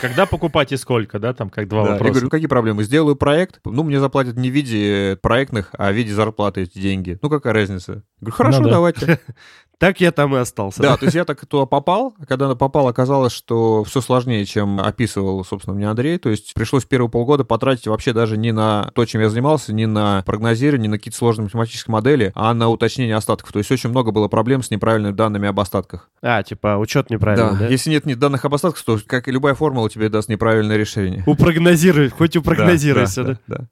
[0.00, 2.12] Когда покупать и сколько, да, там как два Да, Я вопроса.
[2.14, 2.82] говорю, какие проблемы?
[2.82, 7.16] Сделаю проект, ну, мне заплатят не в виде проектных, а в виде зарплаты эти деньги.
[7.22, 8.02] Ну, какая разница?
[8.20, 8.70] Говорю, хорошо, Ну да.
[8.72, 9.20] давайте.
[9.78, 10.82] Так я там и остался.
[10.82, 14.80] Да, то есть я так туда попал, а когда попал, оказалось, что все сложнее, чем
[14.80, 16.18] описывал, собственно, мне Андрей.
[16.18, 19.86] То есть пришлось первые полгода потратить вообще даже не на то, чем я занимался, не
[19.86, 23.52] на прогнозирование, не на какие-то сложные математические модели, а на уточнение остатков.
[23.52, 26.10] То есть очень много было проблем с неправильными данными об остатках.
[26.22, 27.66] А, типа, учет неправильный, да?
[27.68, 31.22] Если нет ни данных об остатках, то, как и любая формула, тебе даст неправильное решение.
[31.24, 33.38] Упрогнозируй, хоть упрогнозируйся, да?
[33.46, 33.64] да.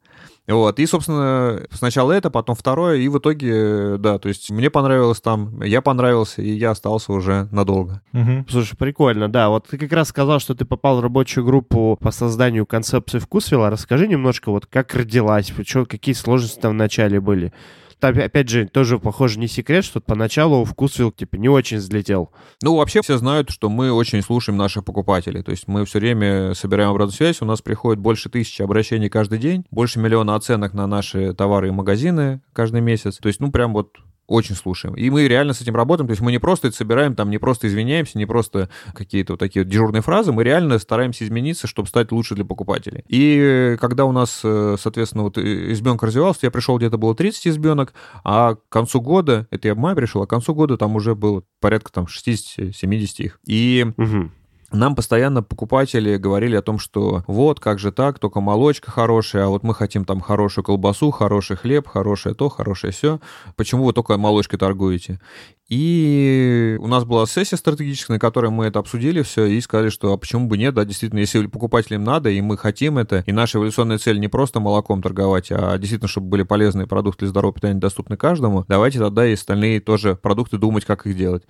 [0.49, 5.21] Вот, и, собственно, сначала это, потом второе, и в итоге, да, то есть мне понравилось
[5.21, 8.01] там, я понравился, и я остался уже надолго.
[8.13, 8.47] Мгм.
[8.49, 9.49] Слушай, прикольно, да.
[9.49, 13.71] Вот ты как раз сказал, что ты попал в рабочую группу по созданию концепции вкусвилла.
[13.71, 17.53] Расскажи немножко, вот как родилась, чё- какие сложности там в начале были.
[17.99, 22.31] Там, опять же, тоже, похоже, не секрет, что поначалу вкусвилл, типа, не очень взлетел.
[22.63, 25.43] Ну, вообще все знают, что мы очень слушаем наших покупателей.
[25.43, 29.39] То есть мы все время собираем обратную связь, у нас приходит больше тысячи обращений каждый
[29.39, 33.17] день, больше миллиона оценок на наши товары и магазины каждый месяц.
[33.17, 34.95] То есть, ну, прям вот очень слушаем.
[34.95, 36.07] И мы реально с этим работаем.
[36.09, 39.41] То есть мы не просто это собираем, там не просто извиняемся, не просто какие-то вот
[39.41, 43.05] такие вот дежурные фразы, мы реально стараемся измениться, чтобы стать лучше для покупателей.
[43.09, 47.15] И э, когда у нас, э, соответственно, вот э, избенка развивалась, я пришел где-то было
[47.15, 50.77] 30 избенок, а к концу года, это я в мае пришел, а к концу года
[50.77, 53.41] там уже было порядка там 60-70 их.
[53.47, 54.33] И Мгм.
[54.73, 59.49] Нам постоянно покупатели говорили о том, что вот, как же так, только молочка хорошая, а
[59.49, 63.21] вот мы хотим там хорошую колбасу, хороший хлеб, хорошее то, хорошее все.
[63.55, 65.21] Почему вы только молочкой торгуете?
[65.69, 70.13] И у нас была сессия стратегическая, на которой мы это обсудили все и сказали, что
[70.13, 73.59] а почему бы нет, да, действительно, если покупателям надо, и мы хотим это, и наша
[73.59, 77.81] эволюционная цель не просто молоком торговать, а действительно, чтобы были полезные продукты для здорового питания
[77.81, 81.43] доступны каждому, давайте тогда и остальные тоже продукты думать, как их делать.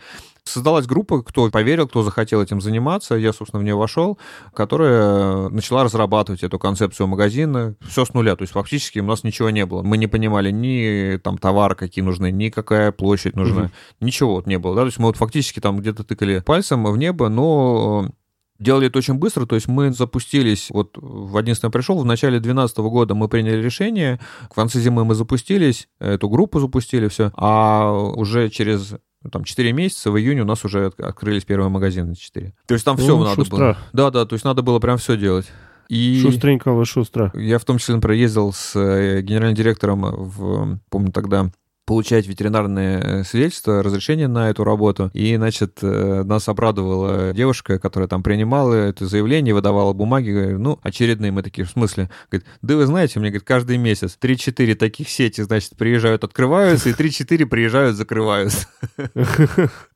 [0.47, 3.17] Создалась группа, кто поверил, кто захотел этим заниматься.
[3.17, 4.17] Я, собственно, в нее вошел,
[4.55, 7.75] которая начала разрабатывать эту концепцию магазина.
[7.81, 8.37] Все с нуля.
[8.37, 9.83] То есть фактически у нас ничего не было.
[9.83, 13.73] Мы не понимали ни там товары какие нужны, ни какая площадь нужна.
[14.07, 14.75] Ничего вот не было.
[14.75, 14.83] Да?
[14.83, 18.11] То есть мы вот фактически там где-то тыкали пальцем в небо, но
[18.59, 22.41] Делали это очень быстро, то есть мы запустились, вот в 11 я пришел, в начале
[22.41, 24.19] 2012 года мы приняли решение,
[24.51, 28.95] в конце зимы мы запустились, эту группу запустили, все, а уже через
[29.31, 32.55] там 4 месяца, в июне у нас уже открылись первые магазины 4.
[32.67, 33.57] То есть там все ну, надо шустро.
[33.57, 33.77] было.
[33.93, 35.47] Да, да, то есть надо было прям все делать.
[35.89, 37.31] И Шустренько вы шустро.
[37.35, 41.51] Я в том числе, например, ездил с э, генеральным директором в, помню тогда,
[41.87, 45.11] получать ветеринарное э, свидетельство, разрешение на эту работу.
[45.15, 50.31] И, значит, э, нас обрадовала девушка, которая там принимала это заявление, выдавала бумаги.
[50.31, 52.11] Говорю, ну, очередные мы такие, в смысле?
[52.31, 56.93] Говорит, да вы знаете, мне, говорит, каждый месяц 3-4 таких сети, значит, приезжают, открываются, и
[56.93, 58.67] 3-4 приезжают, закрываются.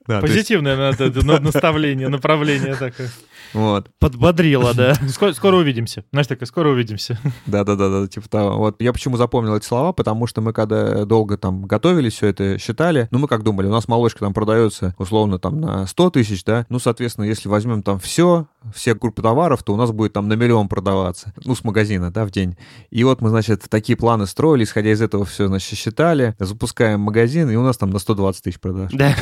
[0.06, 0.94] Позитивное
[1.40, 3.10] наставление, направление такое.
[3.52, 3.88] Вот.
[3.98, 4.94] Подбодрило, да.
[5.08, 6.04] Скоро, скоро увидимся.
[6.12, 7.18] Знаешь, такое, скоро увидимся.
[7.46, 8.58] Да-да-да, типа того.
[8.58, 12.58] Вот я почему запомнил эти слова, потому что мы когда долго там готовили все это,
[12.58, 16.44] считали, ну мы как думали, у нас молочка там продается условно там на 100 тысяч,
[16.44, 20.28] да, ну, соответственно, если возьмем там все, все группы товаров, то у нас будет там
[20.28, 22.56] на миллион продаваться, ну, с магазина, да, в день.
[22.90, 27.50] И вот мы, значит, такие планы строили, исходя из этого все, значит, считали, запускаем магазин,
[27.50, 28.90] и у нас там на 120 тысяч продаж.
[28.92, 29.14] Да.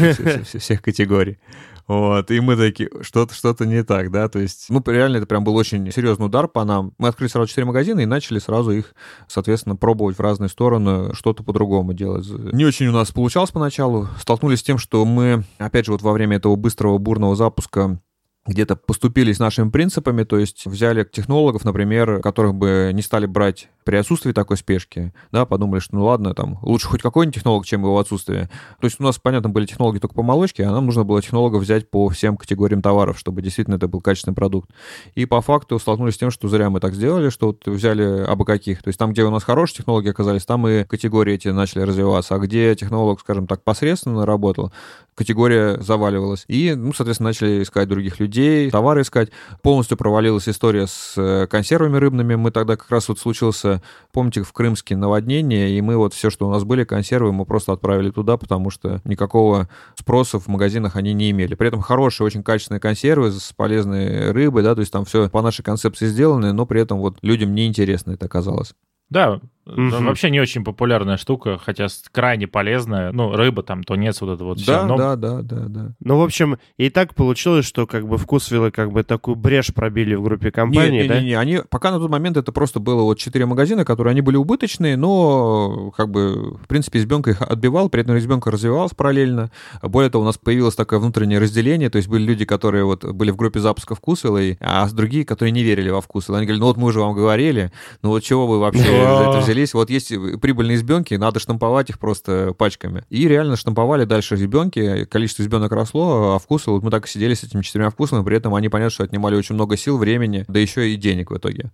[0.59, 1.39] Всех категорий.
[1.87, 5.45] Вот, и мы такие, что-то что не так, да, то есть, ну, реально это прям
[5.45, 6.93] был очень серьезный удар по нам.
[6.99, 8.95] Мы открыли сразу четыре магазина и начали сразу их,
[9.29, 12.27] соответственно, пробовать в разные стороны, что-то по-другому делать.
[12.29, 16.13] Не очень у нас получалось поначалу, столкнулись с тем, что мы, опять же, вот во
[16.13, 18.01] время этого быстрого, бурного запуска
[18.49, 23.97] где-то поступились нашими принципами, то есть взяли технологов, например, которых бы не стали брать при
[23.97, 27.99] отсутствии такой спешки, да, подумали, что ну ладно, там, лучше хоть какой-нибудь технолог, чем его
[27.99, 28.51] отсутствие.
[28.83, 31.63] То есть у нас, понятно, были технологии только по молочке, а нам нужно было технологов
[31.63, 34.69] взять по всем категориям товаров, чтобы действительно это был качественный продукт.
[35.15, 38.45] И по факту столкнулись с тем, что зря мы так сделали, что вот взяли абы
[38.45, 38.83] каких.
[38.83, 42.35] То есть там, где у нас хорошие технологии оказались, там и категории эти начали развиваться,
[42.35, 44.71] а где технолог, скажем так, посредственно работал,
[45.15, 46.45] категория заваливалась.
[46.47, 49.31] И, ну, соответственно, начали искать других людей, товары искать.
[49.63, 52.35] Полностью провалилась история с э, консервами рыбными.
[52.35, 53.78] Мы тогда как раз вот случился
[54.13, 57.73] помните, в Крымске наводнение, и мы вот все, что у нас были, консервы, мы просто
[57.73, 61.55] отправили туда, потому что никакого спроса в магазинах они не имели.
[61.55, 65.43] При этом хорошие, очень качественные консервы с полезной рыбой, да, то есть там все по
[65.43, 68.75] нашей концепции сделано, но при этом вот людям неинтересно это оказалось.
[69.11, 70.05] Да, Угу.
[70.05, 73.13] Вообще не очень популярная штука, хотя крайне полезная.
[73.13, 74.73] Ну, рыба там, тунец, вот это вот все.
[74.73, 74.97] Да, но...
[74.97, 75.93] да, да, да, да.
[76.01, 80.15] Ну, в общем, и так получилось, что как бы вкусвиллы как бы такую брешь пробили
[80.15, 81.21] в группе компаний, не, да?
[81.21, 84.23] Не, не, они, пока на тот момент это просто было вот четыре магазина, которые, они
[84.23, 89.51] были убыточные, но как бы, в принципе, избенка их отбивал, при этом избенка развивалась параллельно.
[89.83, 93.31] Более того, у нас появилось такое внутреннее разделение, то есть были люди, которые вот были
[93.31, 96.31] в группе запуска вкусвилла, а другие, которые не верили во вкус.
[96.31, 97.71] Они говорили, ну вот мы уже вам говорили,
[98.03, 99.75] ну вот чего вы вообще за это взялись?
[99.75, 100.09] Вот есть
[100.41, 103.05] прибыльные избенки, надо штамповать их просто пачками.
[103.11, 107.35] И реально штамповали дальше избенки, количество избенок росло, а вкусы, вот мы так и сидели
[107.35, 110.61] с этими четырьмя вкусами, при этом они, понятно, что отнимали очень много сил, времени, да
[110.61, 111.71] еще и денег в итоге.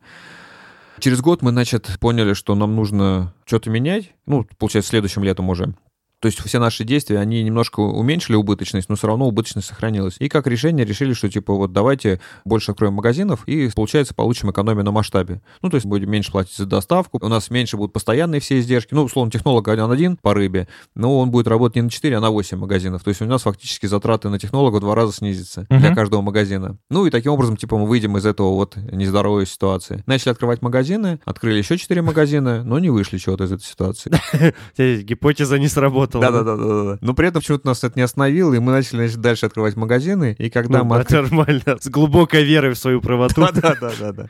[1.00, 4.12] Через год мы, значит, поняли, что нам нужно что-то менять.
[4.26, 5.74] Ну, получается, следующим летом уже.
[6.24, 10.16] То есть все наши действия, они немножко уменьшили убыточность, но все равно убыточность сохранилась.
[10.20, 14.86] И как решение решили, что типа вот давайте больше откроем магазинов и, получается, получим экономию
[14.86, 15.42] на масштабе.
[15.60, 18.94] Ну, то есть будем меньше платить за доставку, у нас меньше будут постоянные все издержки.
[18.94, 22.20] Ну, условно, технолог один один по рыбе, но он будет работать не на 4, а
[22.20, 23.04] на 8 магазинов.
[23.04, 25.78] То есть у нас фактически затраты на технолога в два раза снизятся uh-huh.
[25.78, 26.78] для каждого магазина.
[26.88, 30.02] Ну и таким образом, типа, мы выйдем из этого вот нездоровой ситуации.
[30.06, 34.10] Начали открывать магазины, открыли еще 4 магазина, но не вышли чего-то из этой ситуации.
[35.02, 36.44] Гипотеза не сработала работало.
[36.44, 36.98] Да, да, да, да.
[37.00, 40.34] Но при этом почему-то нас это не остановило, и мы начали значит, дальше открывать магазины.
[40.38, 40.96] И когда ну, мы...
[40.96, 41.76] Это нормально.
[41.80, 43.40] С глубокой верой в свою правоту.
[43.40, 44.28] Да, да, да, да, да.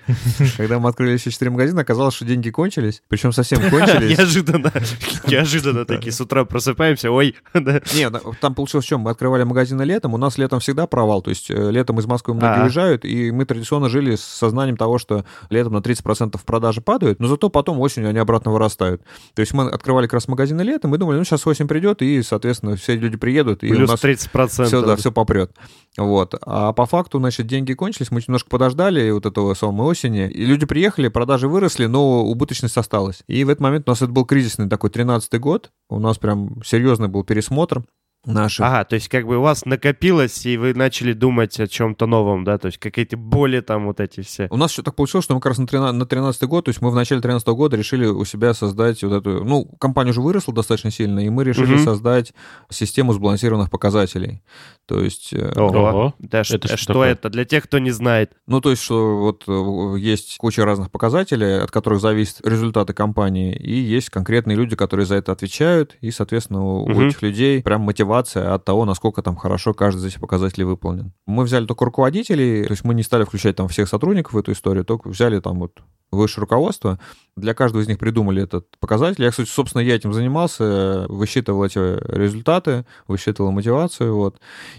[0.57, 3.03] Когда мы открыли еще четыре магазина, оказалось, что деньги кончились.
[3.09, 4.19] Причем совсем кончились.
[4.19, 4.73] Неожиданно.
[5.27, 6.13] Неожиданно такие.
[6.13, 7.37] С утра просыпаемся, ой.
[7.95, 9.01] Нет, там получилось в чем?
[9.01, 11.23] Мы открывали магазины летом, у нас летом всегда провал.
[11.23, 12.65] То есть э, летом из Москвы многие а.
[12.65, 17.29] уезжают, и мы традиционно жили с сознанием того, что летом на 30% продажи падают, но
[17.29, 19.03] зато потом осенью они обратно вырастают.
[19.35, 22.23] То есть мы открывали как раз магазины летом, мы думали, ну сейчас осень придет, и,
[22.23, 24.67] соответственно, все люди приедут, и Плюс у нас 30%.
[24.67, 25.53] Все, да, все попрет.
[25.97, 26.35] Вот.
[26.43, 30.67] А по факту, значит, деньги кончились, мы немножко подождали вот этого самой осени, и люди
[30.67, 33.23] приехали, продажи выросли, но убыточность осталась.
[33.27, 36.63] И в этот момент у нас это был кризисный такой 13-й год, у нас прям
[36.65, 37.85] серьезный был пересмотр,
[38.25, 38.65] наших.
[38.67, 42.45] Ага, то есть как бы у вас накопилось, и вы начали думать о чем-то новом,
[42.45, 42.59] да?
[42.59, 44.49] То есть какие-то боли там вот эти все.
[44.51, 46.71] У нас еще так получилось, что мы как раз на 13, на 13 год, то
[46.71, 49.45] есть мы в начале 13 года решили у себя создать вот эту...
[49.45, 51.85] Ну, компания уже выросла достаточно сильно, и мы решили Мгм.
[51.85, 52.33] создать
[52.71, 54.43] систему сбалансированных показателей.
[54.87, 55.33] То есть...
[55.33, 56.15] э, Ого.
[56.19, 57.13] Да, Это что что, такое?
[57.13, 57.31] это?
[57.31, 58.33] Для тех, кто не знает.
[58.47, 63.55] Ну, то есть, что вот э, есть куча разных показателей, от которых зависят результаты компании,
[63.55, 68.14] и есть конкретные люди, которые за это отвечают, и, соответственно, у этих людей прям мотивация
[68.19, 71.13] от того, насколько там хорошо каждый из этих показателей выполнен.
[71.27, 74.53] Мы взяли только руководителей, то есть мы не стали включать там всех сотрудников в эту
[74.53, 76.99] историю, только взяли там вот высшее руководство.
[77.37, 79.23] Для каждого из них придумали этот показатель.
[79.25, 84.39] Я, кстати, собственно, я этим занимался, высчитывал эти результаты, высчитывал мотивацию, вот.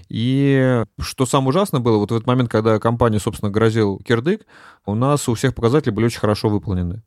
[0.10, 4.46] И что самое ужасное было, вот в этот момент, когда компания, собственно, грозил кирдык,
[4.86, 7.04] у нас у всех показатели были очень хорошо выполнены.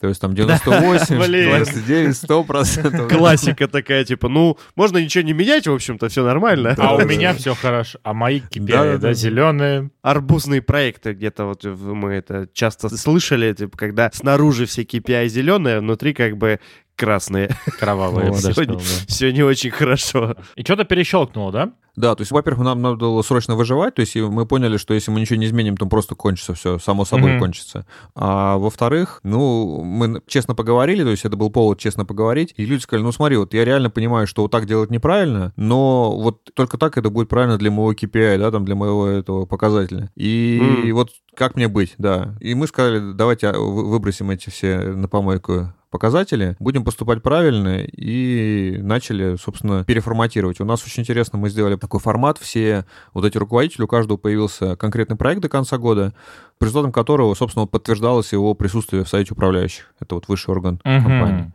[0.00, 1.48] То есть там 98, Блин.
[1.48, 3.08] 99, 100 процентов.
[3.08, 6.76] Классика такая, типа, ну, можно ничего не менять, в общем-то, все нормально.
[6.78, 7.38] А у да, меня да.
[7.38, 7.98] все хорошо.
[8.04, 8.98] А мои KPI, Да-да-да.
[8.98, 9.90] да, зеленые.
[10.02, 15.80] Арбузные проекты где-то вот мы это часто слышали, типа, когда снаружи все KPI зеленые, а
[15.80, 16.60] внутри как бы
[16.98, 17.56] красные.
[17.78, 18.40] Кровавые, Вот.
[18.40, 18.80] Сегодня- да.
[19.06, 20.36] Все не очень хорошо.
[20.56, 21.70] И что-то перещелкнуло, да?
[21.96, 24.94] Да, то есть, во-первых, нам надо было срочно выживать, то есть и мы поняли, что
[24.94, 27.40] если мы ничего не изменим, то просто кончится все, само собой Мгм.
[27.40, 27.86] кончится.
[28.14, 32.82] А во-вторых, ну, мы честно поговорили, то есть это был повод честно поговорить, и люди
[32.82, 36.78] сказали, ну смотри, вот я реально понимаю, что вот так делать неправильно, но вот только
[36.78, 40.08] так это будет правильно для моего KPI, да, там, для моего этого показателя.
[40.14, 40.94] И М.
[40.94, 42.34] вот как мне быть, да.
[42.40, 47.80] И мы сказали, давайте а, вы- выбросим эти все на помойку показатели, будем поступать правильно
[47.82, 50.60] и начали, собственно, переформатировать.
[50.60, 54.76] У нас очень интересно, мы сделали такой формат, все вот эти руководители, у каждого появился
[54.76, 56.14] конкретный проект до конца года,
[56.58, 59.92] по результатам которого, собственно, подтверждалось его присутствие в совете управляющих.
[60.00, 61.02] Это вот высший орган Мгм.
[61.02, 61.52] компании.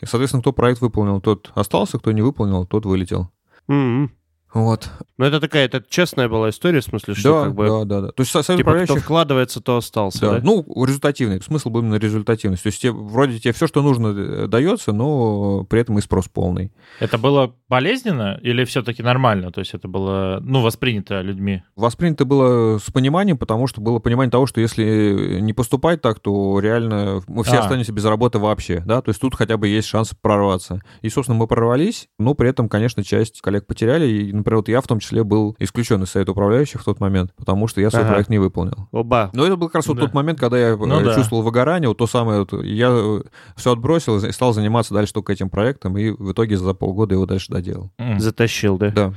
[0.00, 3.30] И, соответственно, кто проект выполнил, тот остался, кто не выполнил, тот вылетел.
[3.68, 4.10] М-м.
[4.54, 4.90] Вот.
[5.16, 7.66] Ну, это такая, это честная была история, в смысле, что Да, как бы...
[7.66, 8.08] да, да, да.
[8.08, 10.32] То есть со- совет Типа, кто управляющих вкладывается, то остался, да?
[10.32, 11.40] Да, ну, результативный.
[11.40, 12.62] Смысл был именно результативность.
[12.62, 16.28] То есть тебе, вроде тебе все, что нужно, э, дается, но при этом и спрос
[16.28, 16.72] полный.
[17.00, 19.52] Это было болезненно или все-таки нормально?
[19.52, 21.62] То есть это было, ну, воспринято людьми?
[21.76, 26.58] Воспринято было с пониманием, потому что было понимание того, что если не поступать так, то
[26.60, 27.60] реально мы все А.
[27.60, 30.80] останемся без работы вообще, да, то есть тут хотя бы есть шанс прорваться.
[31.00, 34.80] И, собственно, мы прорвались, но при этом, конечно, часть коллег потеряли, и, например, вот я
[34.80, 38.02] в том числе был исключен из совета управляющих в тот момент, потому что я свой
[38.02, 38.12] Ага.
[38.12, 38.88] проект не выполнил.
[38.92, 39.30] Оба.
[39.32, 40.02] Но это был как раз вот Да.
[40.02, 41.14] тот момент, когда я Ну э, да.
[41.14, 43.20] чувствовал выгорание, вот то самое, вот, я
[43.56, 47.26] все отбросил и стал заниматься дальше только этим проектом, и в итоге за полгода его
[47.26, 47.90] дальше доделал.
[47.98, 48.90] М, Затащил, да?
[48.90, 49.14] Да.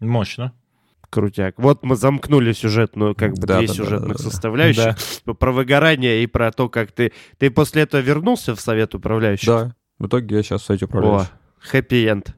[0.00, 0.52] Мощно.
[1.10, 1.54] Крутяк.
[1.56, 4.30] Вот мы замкнули сюжетную, как бы, Да, две да, да, сюжетных да, да.
[4.30, 4.96] составляющих.
[5.38, 7.12] Про выгорание и про то, как ты...
[7.38, 9.46] Ты после этого вернулся в совет управляющих?
[9.48, 9.74] Да.
[9.98, 11.30] В итоге я сейчас в сайте управляющий.
[11.30, 12.34] О, хэппи-энд.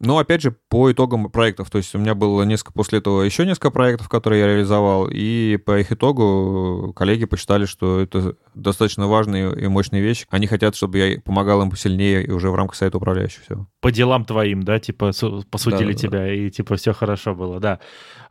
[0.00, 1.70] Но опять же, по итогам проектов.
[1.70, 5.56] То есть у меня было несколько после этого еще несколько проектов, которые я реализовал, и
[5.56, 10.26] по их итогу коллеги посчитали, что это достаточно важные и мощные вещи.
[10.30, 13.66] Они хотят, чтобы я помогал им посильнее и уже в рамках сайта управляющих все.
[13.80, 15.98] По делам твоим, да, типа су- посудили Да-да-да.
[15.98, 17.80] тебя, и типа все хорошо было, да.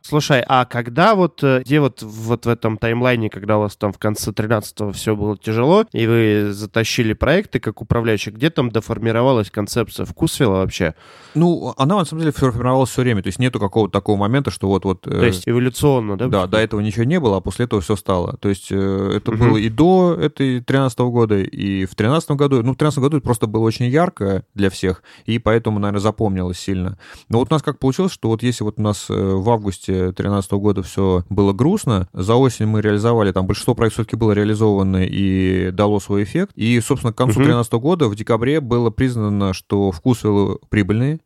[0.02, 3.92] Слушай, а когда вот, э, где вот, вот в этом таймлайне, когда у вас там
[3.92, 9.50] в конце 13-го все было тяжело, и вы затащили проекты как управляющий, где там доформировалась
[9.50, 10.94] концепция вкусвилла вообще?
[11.34, 13.22] Ну, она на самом деле формировалась все время.
[13.22, 15.02] То есть нету какого-то такого момента, что вот-вот...
[15.02, 16.28] То есть эволюционно, да?
[16.28, 18.36] Да, до этого ничего не было, а после этого все стало.
[18.38, 19.40] То есть э, это Мгм.
[19.40, 22.62] было и до этой 13 года, и в 13 году.
[22.62, 26.58] Ну, в 13 году это просто было очень ярко для всех, и поэтому, наверное, запомнилось
[26.58, 26.98] сильно.
[27.28, 30.12] Но вот у нас как получилось, что вот если вот у нас э, в августе
[30.12, 35.04] 13 года все было грустно, за осень мы реализовали, там большинство проектов все-таки было реализовано
[35.04, 36.52] и дало свой эффект.
[36.54, 37.40] И, собственно, к концу.
[37.42, 41.20] 13 года, в декабре, было признано, что вкусвиллы прибыльные,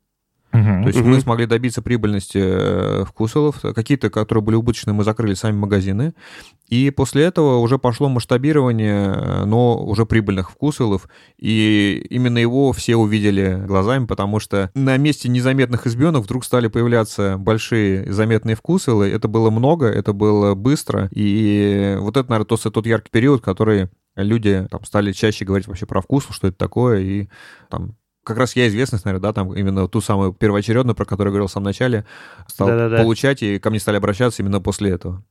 [0.52, 0.82] Мгм.
[0.82, 1.10] то есть Мгм.
[1.10, 3.60] мы смогли добиться прибыльности э, вкусвиллов.
[3.60, 6.14] Какие-то, которые были убыточные, мы закрыли сами магазины.
[6.68, 11.08] И после этого уже пошло масштабирование, э, но уже прибыльных вкусвиллов.
[11.38, 17.36] И именно его все увидели глазами, потому что на месте незаметных избенок вдруг стали появляться
[17.38, 19.08] большие заметные вкусвиллы.
[19.08, 21.08] Это было много, это было быстро.
[21.12, 25.86] И вот это, наверное, тот, тот яркий период, который люди там, стали чаще говорить вообще
[25.86, 27.28] про вкус, что это такое, и
[27.68, 31.32] там как раз я известность, наверное, да, там именно ту самую первоочередную, про которую я
[31.32, 32.04] говорил в самом начале,
[32.46, 32.98] стал Да-да-да.
[32.98, 35.24] получать, и ко мне стали обращаться именно после этого.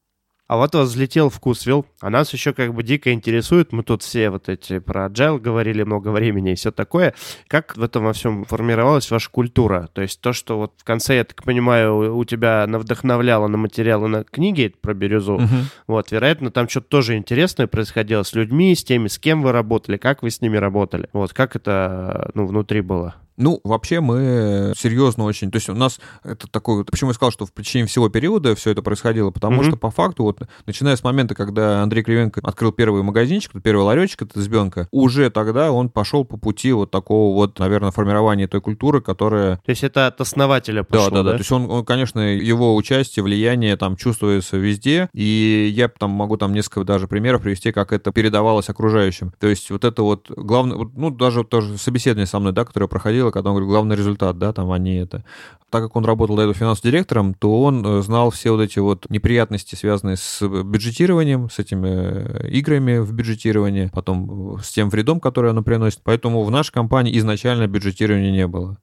[0.49, 4.31] А вот вас взлетел вкусвилл, а нас еще как бы дико интересует, мы тут все
[4.31, 7.13] вот эти про agile говорили много времени и все такое.
[7.47, 9.89] Как в этом во всем формировалась ваша культура?
[9.93, 14.07] То есть то, что вот в конце, я так понимаю, у тебя вдохновляло на материалы
[14.07, 15.65] на книги про бирюзу, Мгм.
[15.85, 19.97] вот, вероятно, там что-то тоже интересное происходило с людьми, с теми, с кем вы работали,
[19.97, 21.09] как вы с ними работали.
[21.13, 23.13] Вот, как это, ну, внутри было?
[23.39, 25.49] Ну, вообще мы серьезно очень...
[25.49, 26.84] То есть у нас это такой...
[26.84, 29.32] Почему я сказал, что в течение всего периода все это происходило?
[29.32, 29.67] Потому mm-hmm.
[29.67, 34.23] что по факту, вот начиная с момента, когда Андрей Кривенко открыл первый магазинчик, первый ларечек,
[34.23, 39.02] это избенка, уже тогда он пошел по пути вот такого вот, наверное, формирования той культуры,
[39.02, 39.56] которая...
[39.65, 41.10] То есть это от основателя пошло, да?
[41.10, 41.32] Да, да, да.
[41.32, 46.36] То есть он, он, конечно, его участие, влияние там чувствуется везде, и я там могу
[46.36, 49.32] там несколько даже примеров привести, как это передавалось окружающим.
[49.39, 53.29] То есть вот это вот главное, ну, даже тоже собеседование со мной, да, которое проходило,
[53.32, 55.23] когда он говорит, главный результат, да, там, они это
[55.69, 58.80] так как он работал до этого финансовым директором, то он э, знал все вот эти
[58.80, 64.90] вот неприятности, связанные с бюджетированием, с этими э, играми в бюджетировании, потом э, с тем
[64.90, 66.02] вредом, который оно приносит.
[66.04, 68.77] Поэтому в нашей компании изначально бюджетирования не было.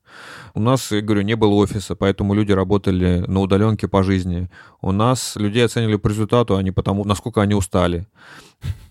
[0.55, 4.49] У нас, я говорю, не было офиса, поэтому люди работали на удаленке по жизни.
[4.81, 8.07] У нас людей оценивали по результату, а не потому, насколько они устали.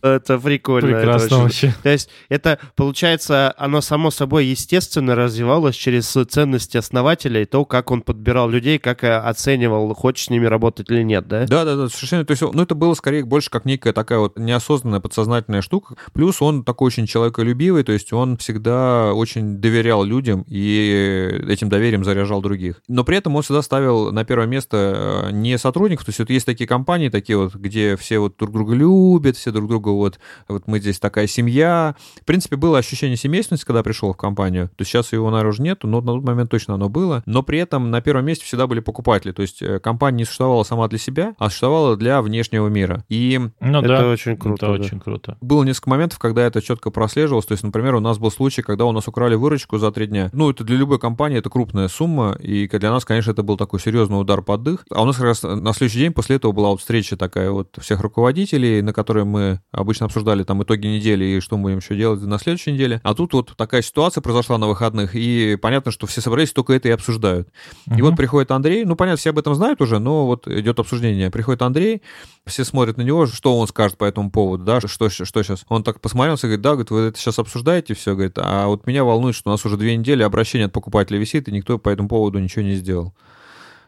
[0.02, 0.88] Это прикольно.
[0.88, 1.44] Прекрасно это очень...
[1.44, 1.76] вообще.
[1.82, 7.90] То есть это, получается, оно само собой естественно развивалось через ценности основателя и то, как
[7.90, 11.46] он подбирал людей, как оценивал, хочешь с ними работать или нет, да?
[11.48, 12.24] Да, да, да, совершенно.
[12.24, 15.96] То есть, ну, это было скорее больше как некая такая вот неосознанная подсознательная штука.
[16.14, 22.04] Плюс он такой очень человеколюбивый, то есть он всегда очень доверял людям и этим доверием
[22.04, 22.82] заряжал других.
[22.88, 26.30] Но при этом он всегда ставил на первое место э, не сотрудников, то есть вот
[26.30, 30.20] есть такие компании, такие вот, где все вот друг друга любят, все друг друга вот,
[30.48, 31.96] вот мы здесь такая семья.
[32.22, 34.70] В принципе, было ощущение семейственности, когда пришел в компанию.
[34.70, 37.24] То есть сейчас его, наверное, уже нету, но на тот момент точно оно было.
[37.26, 39.32] Но при этом на первом месте всегда были покупатели.
[39.32, 43.04] То есть э, компания не существовала сама для себя, а существовала для внешнего мира.
[43.10, 44.66] И ну, это да, очень круто.
[44.66, 44.84] Это да.
[44.84, 45.38] очень круто.
[45.42, 47.46] Было несколько моментов, когда это четко прослеживалось.
[47.46, 50.30] То есть, например, у нас был случай, когда у нас украли выручку за три дня.
[50.34, 53.80] Ну, это для любой компании это крупная сумма, и для нас, конечно, это был такой
[53.80, 54.86] серьезный удар под дых.
[54.92, 57.78] А у нас как раз на следующий день после этого была вот встреча такая вот
[57.80, 61.96] всех руководителей, на которой мы обычно обсуждали там итоги недели и что мы будем еще
[61.96, 63.02] делать на следующей неделе.
[63.04, 66.88] А тут вот такая ситуация произошла на выходных, и понятно, что все собрались, только это
[66.88, 67.50] и обсуждают.
[67.88, 67.98] Uh-huh.
[67.98, 71.32] И вот приходит Андрей, ну, понятно, все об этом знают уже, но вот идет обсуждение.
[71.32, 72.02] Приходит Андрей,
[72.46, 75.66] все смотрят на него, что он скажет по этому поводу, да, что, что сейчас.
[75.68, 78.88] Он так посмотрелся и говорит, да, говорит, вы это сейчас обсуждаете все, говорит, а вот
[78.88, 81.90] меня волнует, что у нас уже две недели обращение от покупателя висит, и никто по
[81.90, 83.14] этому поводу ничего не сделал.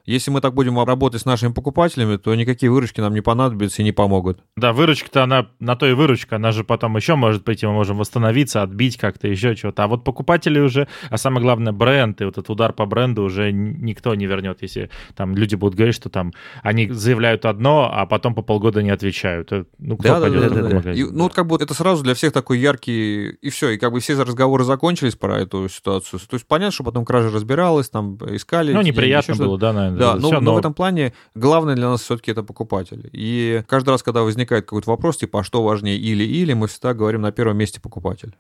[0.08, 3.86] Если мы так будем работать с нашими покупателями, то никакие выручки нам не понадобятся и
[3.86, 4.40] не помогут.
[4.56, 7.98] Да, выручка-то она на то и выручка, она же потом еще может прийти, мы можем
[7.98, 9.84] восстановиться, отбить как-то еще что-то.
[9.84, 13.52] А вот покупатели уже, а самое главное, бренд, и вот этот удар по бренду уже
[13.52, 16.32] никто не вернет, если там люди будут говорить, что там
[16.64, 19.52] они заявляют одно, а потом по полгода не отвечают.
[19.78, 20.76] Ну, кто да, пойдет да, да, да.
[20.76, 21.06] магазин?
[21.06, 23.92] И, ну, вот как бы это сразу для всех такой яркий, и все, и как
[23.92, 26.22] бы все разговоры закончились про эту ситуацию.
[26.22, 28.72] То есть понятно, что потом кража разбиралась, там искали.
[28.72, 29.97] Ну, деньги, неприятно еще было, да, наверное.
[29.98, 33.10] Да, это но, всё, но в этом плане главное для нас все-таки это покупатель.
[33.12, 37.22] И каждый раз, когда возникает какой-то вопрос, типа, а что важнее, или-или, мы всегда говорим
[37.22, 38.36] на первом месте покупатель.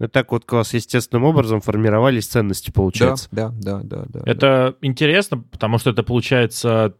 [0.00, 3.28] И так вот у вас естественным образом формировались ценности, получается.
[3.32, 4.20] Да, да, да, да.
[4.20, 6.94] да Это интересно, потому что это получается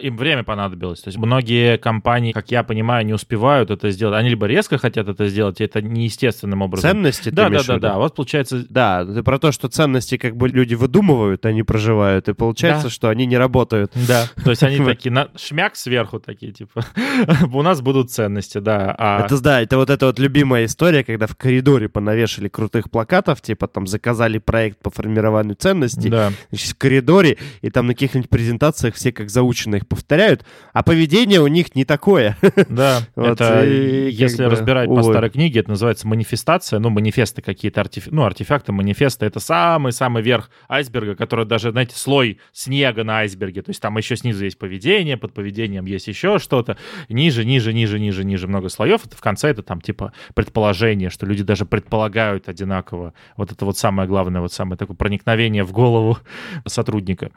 [0.00, 1.00] им время понадобилось.
[1.00, 4.18] То есть многие компании, как я понимаю, не успевают это сделать.
[4.18, 6.90] Они либо резко хотят это сделать, и это неестественным образом.
[6.90, 7.98] Ценности ты Да, да, да, да.
[7.98, 12.32] Вот получается, Да, ты про то, что ценности как бы люди выдумывают, они проживают, и
[12.32, 12.90] получается, Да.
[12.90, 13.92] что они не работают.
[14.08, 14.26] да.
[14.42, 16.84] То есть они такие, на шмяк сверху такие, типа,
[17.52, 18.94] у нас будут ценности, да.
[18.98, 23.40] А Это да, это вот эта вот любимая история, когда в коридоре понавешали крутых плакатов,
[23.40, 26.32] типа там заказали проект по формированию ценностей, да.
[26.50, 31.40] значит, в коридоре, и там на каких-нибудь презентациях все как заучено их повторяют, а поведение
[31.40, 32.38] у них не такое.
[32.68, 37.42] Да, Вот, это, и если бы, разбирать по старой книге, это называется манифестация, ну, манифесты
[37.42, 38.06] какие-то, артеф...
[38.10, 43.70] ну, артефакты, манифесты, это самый-самый верх айсберга, который даже, знаете, слой снега на айсберге, то
[43.70, 46.76] есть там еще снизу есть поведение, под поведением есть еще что-то,
[47.08, 51.26] ниже, ниже, ниже, ниже, ниже много слоев, это в конце это там типа предположение, что
[51.26, 56.18] люди даже предполагают одинаково, вот это вот самое главное, вот самое такое проникновение в голову
[56.66, 57.32] сотрудника.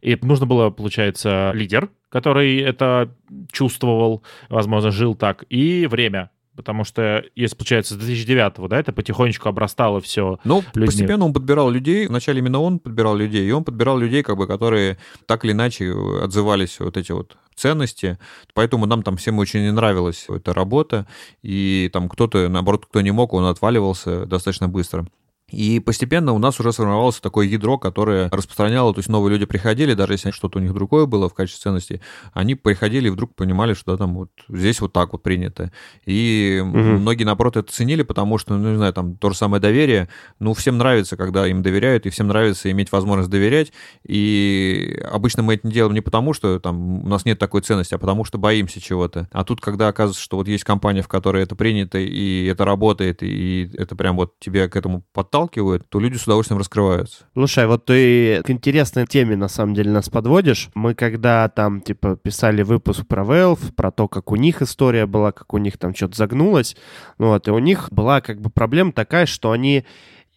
[0.00, 3.14] И нужно было, получается, лидер, который это
[3.52, 6.30] чувствовал, возможно, жил так, и время.
[6.58, 10.40] Потому что, если, получается, с 2009 да, это потихонечку обрастало все.
[10.42, 10.86] Ну, людьми.
[10.86, 12.08] постепенно он подбирал людей.
[12.08, 15.94] Вначале именно он подбирал людей, и он подбирал людей, как бы, которые так или иначе
[16.20, 18.18] отзывались вот эти вот ценности.
[18.54, 21.06] Поэтому нам там всем очень не нравилась эта работа.
[21.42, 25.06] И там кто-то, наоборот, кто не мог, он отваливался достаточно быстро.
[25.50, 29.94] И постепенно у нас уже сформировалось такое ядро, которое распространяло, то есть новые люди приходили,
[29.94, 32.00] даже если что-то у них другое было в качестве ценностей,
[32.32, 35.72] они приходили и вдруг понимали, что там вот здесь вот так вот принято.
[36.04, 37.00] И Мгм.
[37.00, 40.52] многие, наоборот, это ценили, потому что, ну, не знаю, там то же самое доверие, ну,
[40.52, 43.72] всем нравится, когда им доверяют, и всем нравится иметь возможность доверять,
[44.06, 47.94] и обычно мы это не делаем не потому, что там у нас нет такой ценности,
[47.94, 49.28] а потому что боимся чего-то.
[49.32, 53.22] А тут, когда оказывается, что вот есть компания, в которой это принято, и это работает,
[53.22, 57.24] и это прям вот тебе к этому подталкивает, подталкивают, то люди с удовольствием раскрываются.
[57.34, 60.70] Слушай, вот ты к интересной теме на самом деле нас подводишь.
[60.74, 65.32] Мы когда там типа писали выпуск про Valve, про то, как у них история была,
[65.32, 66.76] как у них там что-то загнулось,
[67.18, 69.84] ну вот, и у них была как бы проблема такая, что они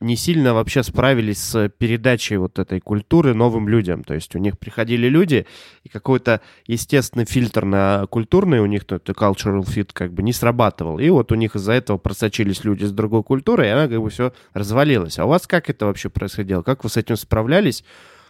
[0.01, 4.03] не сильно вообще справились с передачей вот этой культуры новым людям.
[4.03, 5.45] То есть у них приходили люди,
[5.83, 10.99] и какой-то естественный фильтр на культурный у них, это cultural fit, как бы не срабатывал.
[10.99, 14.09] И вот у них из-за этого просочились люди с другой культурой, и она как бы
[14.09, 15.19] все развалилась.
[15.19, 16.63] А у вас как это вообще происходило?
[16.63, 17.83] Как вы с этим справлялись?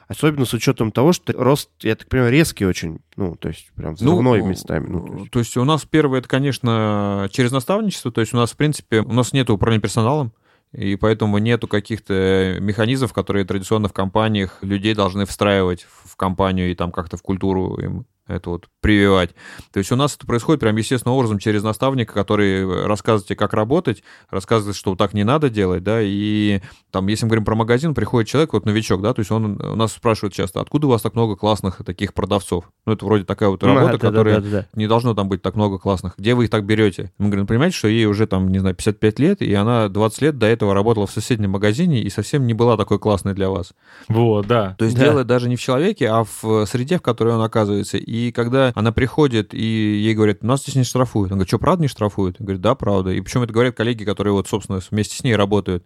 [0.09, 3.93] Особенно с учетом того, что рост, я так понимаю, резкий очень, ну, то есть прям
[3.93, 4.85] взрывной ну, местами.
[4.85, 5.31] Ну, то, есть.
[5.31, 8.99] то есть у нас первое, это, конечно, через наставничество, то есть у нас, в принципе,
[8.99, 10.33] у нас нет управления персоналом,
[10.73, 16.75] и поэтому нету каких-то механизмов, которые традиционно в компаниях людей должны встраивать в компанию и
[16.75, 19.31] там как-то в культуру им это вот прививать.
[19.71, 23.53] То есть у нас это происходит прям естественным образом через наставника, который рассказывает тебе, как
[23.53, 27.93] работать, рассказывает, что так не надо делать, да, и там, если мы говорим про магазин,
[27.93, 31.01] приходит человек, вот новичок, да, то есть он у нас спрашивает часто, откуда у вас
[31.01, 32.65] так много классных таких продавцов?
[32.85, 34.67] Ну, это вроде такая вот работа, да, которая да, да, да.
[34.73, 36.15] не должно там быть так много классных.
[36.17, 37.11] Где вы их так берете?
[37.17, 40.37] Мы говорим, понимаете, что ей уже там, не знаю, 55 лет, и она 20 лет
[40.37, 43.73] до этого работала в соседнем магазине и совсем не была такой классной для вас.
[44.07, 44.75] Вот, да.
[44.77, 45.05] То есть да.
[45.05, 47.97] дело даже не в человеке, а в среде, в которой он оказывается.
[48.11, 51.31] И когда она приходит, и ей говорят, нас здесь не штрафуют.
[51.31, 52.41] Он говорит, что, правда не штрафуют?
[52.41, 53.11] Он говорит, да, правда.
[53.11, 55.85] И причем это говорят коллеги, которые вот, собственно, вместе с ней работают.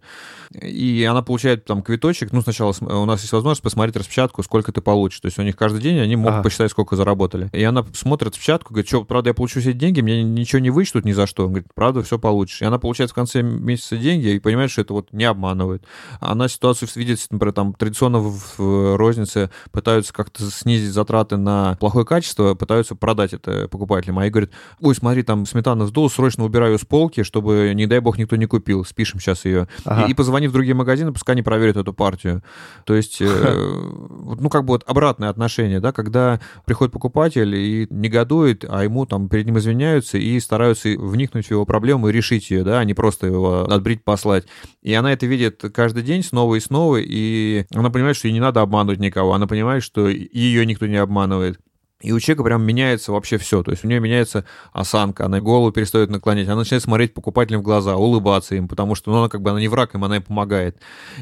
[0.60, 4.80] И она получает там квиточек, ну, сначала у нас есть возможность посмотреть распечатку, сколько ты
[4.80, 5.20] получишь.
[5.20, 6.42] То есть у них каждый день они могут ага.
[6.42, 7.48] посчитать, сколько заработали.
[7.52, 10.70] И она смотрит распечатку, говорит, что, правда, я получу все эти деньги, мне ничего не
[10.70, 11.44] вычтут ни за что.
[11.44, 12.60] Он говорит, правда, все получишь.
[12.60, 15.84] И она получает в конце месяца деньги и понимает, что это вот не обманывает.
[16.18, 22.15] Она ситуацию видит, например, там традиционно в рознице пытаются как-то снизить затраты на плохое качество,
[22.54, 24.18] пытаются продать это покупателям.
[24.18, 24.50] А они говорят,
[24.80, 28.36] ой, смотри, там сметана сдул, срочно убираю ее с полки, чтобы, не дай бог, никто
[28.36, 28.84] не купил.
[28.84, 29.68] Спишем сейчас ее.
[29.84, 30.06] Ага.
[30.06, 32.42] И, и позвони в другие магазины, пускай они проверят эту партию.
[32.84, 33.26] То есть, э,
[34.38, 39.28] ну, как бы вот обратное отношение, да, когда приходит покупатель и негодует, а ему там
[39.28, 42.94] перед ним извиняются и стараются вникнуть в его проблему и решить ее, да, а не
[42.94, 44.44] просто его отбрить, послать.
[44.82, 48.40] И она это видит каждый день снова и снова, и она понимает, что ей не
[48.40, 51.58] надо обманывать никого, она понимает, что ее никто не обманывает.
[52.02, 53.62] И у человека прям меняется вообще все.
[53.62, 57.64] То есть у нее меняется осанка, она голову перестает наклонять, она начинает смотреть покупателям в
[57.64, 60.22] глаза, улыбаться им, потому что ну, она как бы она не враг им, она им
[60.22, 60.78] помогает.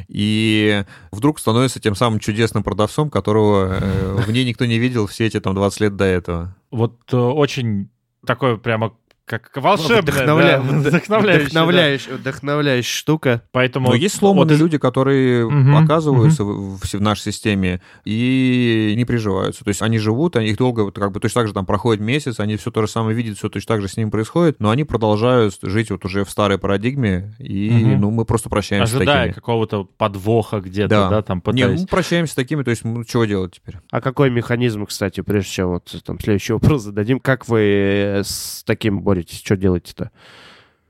[0.08, 5.26] И вдруг становится тем самым чудесным продавцом, которого э, в ней никто не видел все
[5.26, 6.56] эти там 20 лет до этого.
[6.72, 7.88] Вот э, очень
[8.26, 8.94] такое прямо
[9.26, 10.58] как волшебная, Вдохновля...
[10.58, 12.18] да, вдохновляющая, вдохновляющая, да.
[12.18, 13.42] вдохновляющая штука.
[13.52, 14.62] Поэтому Но есть сломанные вот...
[14.62, 16.76] люди, которые угу, оказываются угу.
[16.76, 19.64] В, в нашей системе и не приживаются.
[19.64, 22.38] То есть они живут, они их долго, как бы точно так же там проходит месяц,
[22.38, 24.84] они все то же самое видят, все точно так же с ним происходит, но они
[24.84, 28.00] продолжают жить вот уже в старой парадигме, и угу.
[28.00, 29.34] ну, мы просто прощаемся Ожидая с такими.
[29.34, 31.78] какого-то подвоха где-то, да, да там пытаясь...
[31.78, 33.78] Не, мы прощаемся с такими, то есть ну, чего делать теперь?
[33.90, 39.00] А какой механизм, кстати, прежде чем вот там следующий вопрос зададим, как вы с таким
[39.14, 39.40] боретесь?
[39.40, 40.10] Что делаете-то?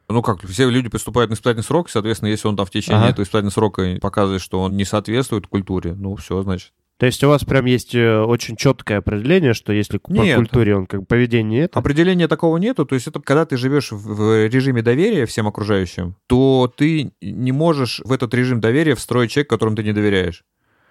[0.09, 3.11] Ну как, все люди поступают на испытательный срок, соответственно, если он там в течение ага.
[3.11, 6.73] этого испытательного срока показывает, что он не соответствует культуре, ну все, значит.
[6.99, 10.37] То есть у вас прям есть э, очень четкое определение, что если нет.
[10.37, 11.81] по культуре он как поведение это?
[11.81, 12.87] Определения такого нету.
[12.87, 18.01] То есть это когда ты живешь в режиме доверия всем окружающим, то ты не можешь
[18.05, 20.45] в этот режим доверия встроить человека, которому ты не доверяешь.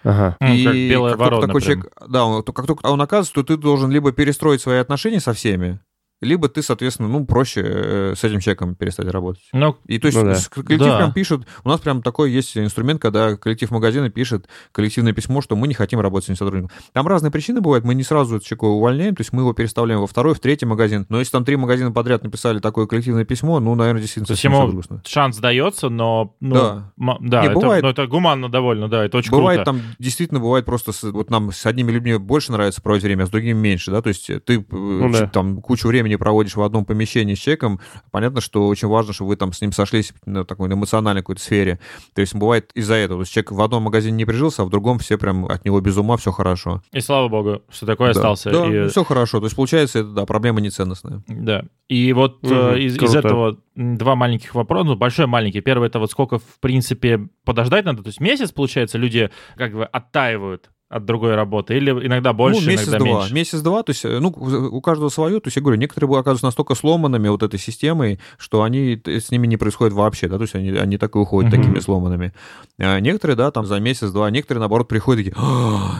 [0.03, 0.35] Ага.
[0.41, 3.55] И как белая как ворона, такой человек, да, он, как только он оказывается, то ты
[3.55, 5.79] должен либо перестроить свои отношения со всеми,
[6.23, 9.43] либо ты, соответственно, ну, проще э, с этим человеком перестать работать.
[9.53, 10.37] Ну, и то есть ну, да.
[10.63, 10.97] коллектив да.
[10.97, 15.55] прям пишет, у нас прям такой есть инструмент, когда коллектив магазина пишет коллективное письмо, что
[15.55, 16.71] мы не хотим работать с этим сотрудником.
[16.93, 20.07] Там разные причины бывают, мы не сразу человека увольняем, то есть мы его переставляем во
[20.07, 23.75] второй, в третий магазин, но если там три магазина подряд написали такое коллективное письмо, ну,
[23.75, 25.01] наверное, действительно совсем грустно.
[25.05, 26.35] шанс дается, но...
[26.39, 26.91] Ну, да.
[27.19, 29.71] да, не, это, бывает, ну, это гуманно довольно, да, это очень бывает, круто.
[29.71, 33.29] там действительно бывает просто, вот нам с одними людьми больше нравится проводить время, а с
[33.29, 35.27] другими меньше, да, то есть ты э, ну, да.
[35.27, 37.79] там кучу времени проводишь в одном помещении с человеком,
[38.11, 41.79] понятно, что очень важно, чтобы вы там с ним сошлись на такой эмоциональной какой-то сфере.
[42.13, 43.19] То есть бывает из-за этого.
[43.19, 45.79] То есть человек в одном магазине не прижился, а в другом все прям от него
[45.81, 46.81] без ума, все хорошо.
[46.91, 48.19] И слава богу, что такое да.
[48.19, 48.51] остался.
[48.51, 48.87] Да, и...
[48.89, 49.39] все хорошо.
[49.39, 51.23] То есть получается, это, да, проблема неценностная.
[51.27, 51.65] Да.
[51.87, 55.61] И вот угу, э, из, из этого два маленьких вопроса, ну, большой маленький.
[55.61, 58.03] Первый это вот сколько, в принципе, подождать надо.
[58.03, 61.75] То есть месяц, получается, люди как бы оттаивают от другой работы?
[61.75, 63.19] Или иногда больше, ну, месяц, иногда два.
[63.19, 63.33] меньше?
[63.33, 67.27] Месяц-два, то есть, ну, у каждого свое, то есть, я говорю, некоторые оказываются настолько сломанными
[67.29, 70.97] вот этой системой, что они, с ними не происходит вообще, да, то есть, они, они
[70.97, 71.57] так и уходят uh-huh.
[71.57, 72.33] такими сломанными.
[72.79, 75.35] А некоторые, да, там за месяц-два, некоторые, наоборот, приходят такие,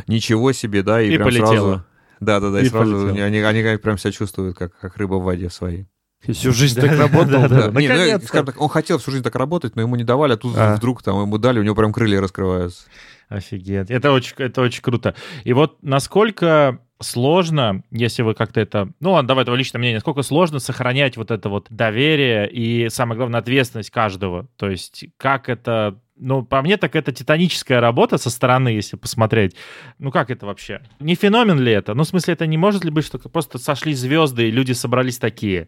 [0.08, 1.48] ничего себе, да, и, и прям полетело.
[1.48, 1.84] сразу...
[2.20, 5.88] Да-да-да, и, и сразу они, они прям себя чувствуют, как, как рыба в воде своей.
[6.32, 7.48] Всю жизнь так работал.
[7.50, 8.54] Да, ну, Наконец-то.
[8.58, 10.76] он хотел всю жизнь так работать, но ему не давали, а тут А.
[10.76, 12.86] вдруг там ему дали, у него прям крылья раскрываются.
[13.30, 13.90] Офигеть.
[13.90, 15.16] Это очень, это очень круто.
[15.44, 18.90] И вот насколько сложно, если вы как-то это...
[19.00, 19.98] Ну ладно, давай твое личное мнение.
[19.98, 24.48] Насколько сложно сохранять вот это вот доверие и, самое главное, ответственность каждого?
[24.56, 26.00] То есть как это...
[26.16, 29.56] Ну, по мне, так это титаническая работа со стороны, если посмотреть.
[29.98, 30.82] Ну, как это вообще?
[31.00, 31.96] Не феномен ли это?
[31.96, 35.18] Ну, в смысле, это не может ли быть, что просто сошли звезды, и люди собрались
[35.18, 35.68] такие?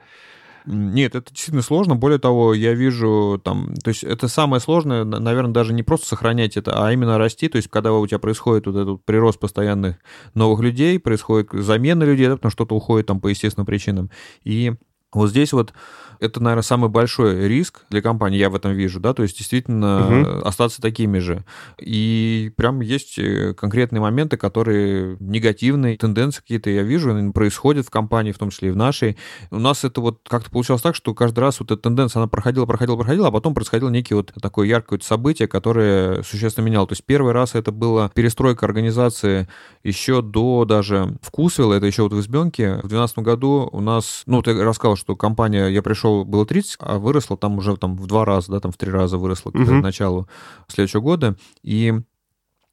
[0.66, 1.96] Нет, это действительно сложно.
[1.96, 3.76] Более того, я вижу там...
[3.84, 7.48] То есть это самое сложное, на- наверное, даже не просто сохранять это, а именно расти.
[7.50, 9.98] То есть когда у тебя происходит вот этот прирост постоянных
[10.34, 14.10] новых людей, происходит замена людей, да, потому что что-то уходит там по естественным причинам.
[14.44, 14.74] И
[15.16, 15.74] вот здесь вот
[16.20, 20.08] это, наверное, самый большой риск для компании, я в этом вижу, да, то есть действительно
[20.10, 21.44] э, остаться такими же.
[21.80, 28.32] И прям есть э, конкретные моменты, которые негативные, тенденции какие-то я вижу, происходят в компании,
[28.32, 29.18] в том числе и в нашей.
[29.52, 32.66] У нас это вот как-то получалось так, что каждый раз вот эта тенденция, она проходила,
[32.66, 36.88] проходила, проходила, а потом происходило некие вот такое яркое событие, которое существенно меняло.
[36.88, 39.48] То есть первый раз это была перестройка организации
[39.84, 42.76] еще до даже вкусвилла, это еще вот в Избенке.
[42.76, 46.98] В 2012 году у нас, ну, ты рассказал, что компания, я пришел, было 30, а
[46.98, 49.82] выросла там уже там в два раза, да, там в три раза выросла к Мгм.
[49.82, 50.28] началу
[50.68, 51.36] следующего года.
[51.62, 51.94] И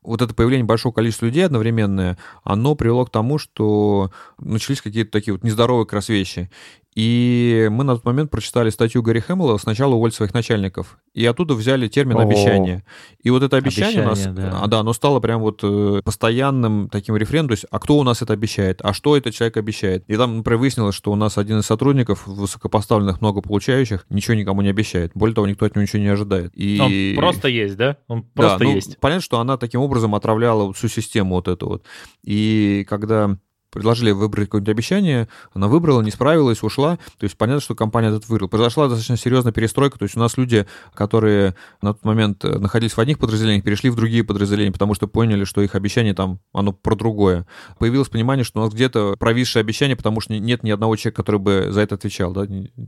[0.03, 5.33] вот это появление большого количества людей одновременное, оно привело к тому, что начались какие-то такие
[5.35, 6.51] вот нездоровые как раз вещи.
[6.95, 10.99] И мы на тот момент прочитали статью Гарри Хэмилла «Сначала уволить своих начальников».
[11.15, 12.19] И оттуда взяли термин.
[12.19, 12.85] «обещание».
[13.23, 14.61] И вот это обещание, у нас, Обещание, да.
[14.63, 18.03] а, да, оно стало прям вот э, постоянным таким рефреном, то есть, а кто у
[18.03, 20.05] нас это обещает, а что этот человек обещает.
[20.09, 24.61] И там, например, выяснилось, что у нас один из сотрудников, высокопоставленных, много получающих, ничего никому
[24.61, 25.13] не обещает.
[25.15, 26.53] Более того, никто от него ничего не ожидает.
[26.55, 27.15] И...
[27.17, 27.97] Он просто есть, да?
[28.09, 28.99] Он Да, просто ну, есть.
[29.01, 31.85] Понятно, что она таким образом отравляла всю систему вот эту вот.
[32.23, 33.39] И когда
[33.73, 36.99] предложили выбрать какое-нибудь обещание, она выбрала, не справилась, ушла.
[37.19, 38.49] То есть понятно, что компания этот вырвала.
[38.49, 39.99] Произошла достаточно серьезная перестройка.
[39.99, 43.89] То есть у нас люди, которые на тот момент э, находились в одних подразделениях, перешли
[43.91, 47.47] в другие подразделения, потому что поняли, что их обещание там, оно про другое.
[47.79, 51.41] Появилось понимание, что у нас где-то провисшее обещание, потому что нет ни одного человека, который
[51.41, 52.33] бы за это отвечал.
[52.33, 52.47] Да?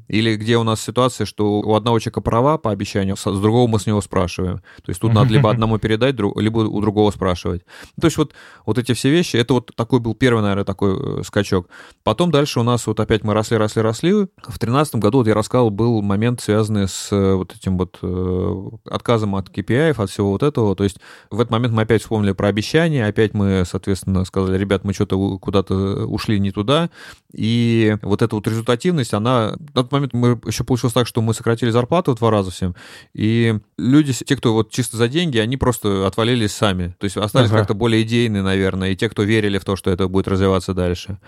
[0.08, 3.80] Или где у нас ситуация, что у одного человека права по обещанию, с другого мы
[3.80, 4.58] с него спрашиваем.
[4.58, 7.62] То есть тут надо либо одному передать, либо у другого спрашивать.
[7.98, 8.34] То есть вот,
[8.66, 11.68] вот эти все вещи, это вот такой был первый, наверное, такой э, скачок.
[12.02, 14.26] Потом дальше у нас вот опять мы росли, росли, росли.
[14.42, 18.70] В тринадцатом году, вот я рассказывал, был момент, связанный с э, вот этим вот э,
[18.90, 20.74] отказом от KPI, от всего вот этого.
[20.74, 20.98] То есть
[21.30, 25.38] в этот момент мы опять вспомнили про обещания, опять мы, соответственно, сказали, ребят, мы что-то
[25.38, 25.74] куда-то
[26.06, 26.90] ушли не туда.
[27.32, 29.56] И вот эта вот результативность, она...
[29.74, 32.74] На тот момент мы еще получилось так, что мы сократили зарплату в два раза всем,
[33.14, 36.94] и люди, те, кто вот чисто за деньги, они просто отвалились сами.
[36.98, 37.58] То есть остались Ага.
[37.58, 41.18] как-то более идейные, наверное, и те, кто верили в то, что это будет развиваться дальше.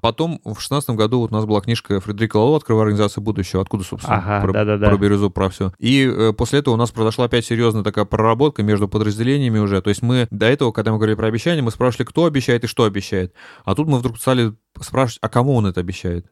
[0.00, 3.84] Потом в шестнадцатом году вот у нас была книжка Фредерика Лоу «Открывая организацию будущего», откуда,
[3.84, 4.88] собственно, Ага, про, да-да-да.
[4.90, 5.72] про бирюзу, про все.
[5.78, 9.80] И э, после этого у нас произошла опять серьезная такая проработка между подразделениями уже.
[9.80, 12.66] То есть мы до этого, когда мы говорили про обещания, мы спрашивали, кто обещает и
[12.66, 13.32] что обещает.
[13.64, 16.26] А тут мы вдруг стали спрашивать, а кому он это обещает.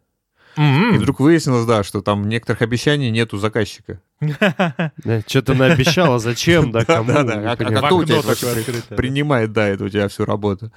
[0.59, 0.99] И М-м.
[0.99, 4.03] вдруг выяснилось, да, что там некоторых обещаний нет у заказчика.
[5.27, 7.11] Что-то наобещала, зачем, да, кому?
[7.11, 10.71] А- кто у тебя принимает, да, это у тебя всю работу.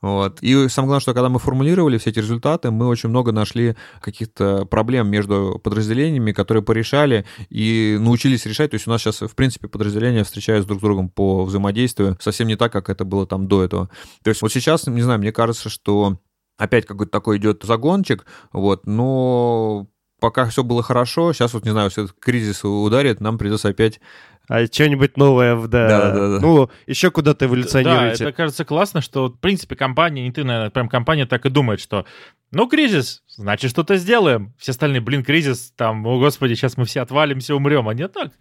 [0.00, 0.38] Вот.
[0.42, 4.64] И самое главное, что когда мы формулировали все эти результаты, мы очень много нашли каких-то
[4.64, 8.70] проблем между подразделениями, которые порешали и научились решать.
[8.70, 12.46] То есть у нас сейчас, в принципе, подразделения встречаются друг с другом по взаимодействию совсем
[12.46, 13.90] не так, как это было там до этого.
[14.22, 16.18] То есть вот сейчас, не знаю, мне кажется, что
[16.56, 19.88] опять какой-то такой идет загончик, вот, но
[20.20, 24.00] пока все было хорошо, сейчас вот, не знаю, все этот кризис ударит, нам придется опять
[24.48, 25.88] А что-нибудь новое, в- да.
[25.88, 26.40] Да-да-да.
[26.40, 28.24] Ну, еще куда-то Да, эволюционируете.
[28.24, 31.80] это кажется классно, что, в принципе, компания, не ты, наверное, прям компания так и думает,
[31.80, 32.06] что
[32.50, 34.54] ну, кризис, значит, что-то сделаем.
[34.58, 37.88] Все остальные, блин, кризис, там, о, господи, сейчас мы все отвалимся, умрем.
[37.88, 38.32] А не так.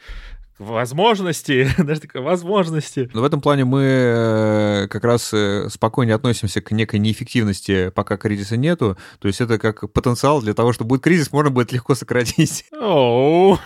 [0.59, 3.09] Возможности, даже такое, возможности.
[3.13, 8.17] Но в этом плане мы э, как раз э, спокойнее относимся к некой неэффективности, пока
[8.17, 8.97] кризиса нету.
[9.19, 12.65] То есть это как потенциал для того, чтобы будет кризис, можно будет легко сократить.
[12.81, 13.59] Оу.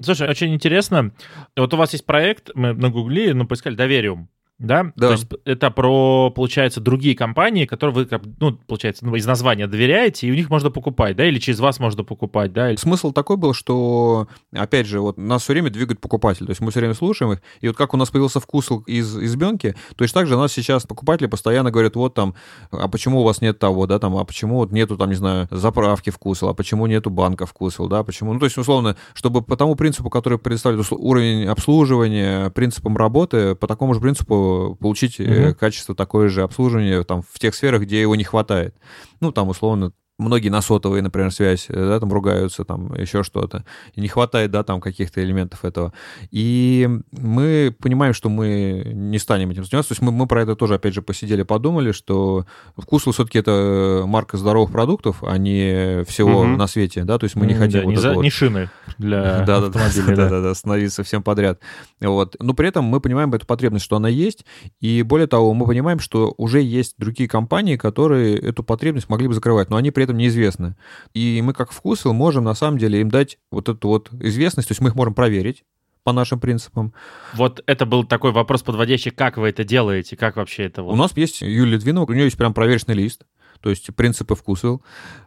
[0.00, 1.12] Слушай, очень интересно.
[1.56, 4.28] Вот у вас есть проект, мы нагуглили, ну, поискали Довериум.
[4.60, 4.92] Да?
[4.96, 5.08] Да.
[5.08, 10.28] То есть это про, получается, другие компании, которые вы, ну, получается, ну, из названия доверяете,
[10.28, 12.70] и у них можно покупать, да, или через вас можно покупать, да?
[12.70, 16.46] или- Смысл такой был, что, опять же, вот нас все время двигает покупатель.
[16.46, 17.42] То есть мы все время слушаем их.
[17.60, 20.86] И вот как у нас появился вкус из избенки, точно так же у нас сейчас
[20.86, 22.34] покупатели постоянно говорят, вот там,
[22.70, 25.48] а почему у вас нет того, да, там, а почему вот нету там, не знаю,
[25.50, 28.32] заправки вкусил, а почему нету банка вкусил, да, почему.
[28.32, 33.66] Ну, то есть, условно, чтобы по тому принципу, который представляет уровень обслуживания, принципам работы, по
[33.66, 34.43] такому же принципу
[34.80, 35.54] получить э, Мгм.
[35.54, 38.74] качество такое же обслуживания там в тех сферах, где его не хватает.
[39.20, 43.64] Ну, там, условно, многие на сотовые, например, связь, э, да, там ругаются, там еще что-то.
[43.94, 45.92] И не хватает, да, там каких-то элементов этого.
[46.30, 49.88] И мы понимаем, что мы не станем этим заниматься.
[49.88, 52.46] То есть мы, мы про это тоже, опять же, посидели, подумали, что
[52.76, 56.48] вкус все-таки это марка здоровых продуктов, а не всего угу.
[56.48, 58.22] на свете, да, то есть мы не хотим да, вот не, за, вот...
[58.22, 60.04] не шины для автомобиля.
[60.14, 61.60] Да, да, да, становиться всем подряд.
[62.00, 62.36] Вот.
[62.38, 64.44] Но при этом мы понимаем эту потребность, что она есть,
[64.80, 69.34] и более того, мы понимаем, что уже есть другие компании, которые эту потребность могли бы
[69.34, 70.76] закрывать, но они при этом неизвестны.
[71.12, 74.72] И мы как вкусвил можем на самом деле им дать вот эту вот известность, то
[74.72, 75.64] есть мы их можем проверить,
[76.04, 76.92] по нашим принципам.
[77.32, 80.82] Вот это был такой вопрос подводящий, как вы это делаете, как вообще это?
[80.82, 80.92] Вот?
[80.92, 83.24] У нас есть Юлия Литвинова, у нее есть прям проверочный лист,
[83.60, 84.82] то есть принципы вкусвил,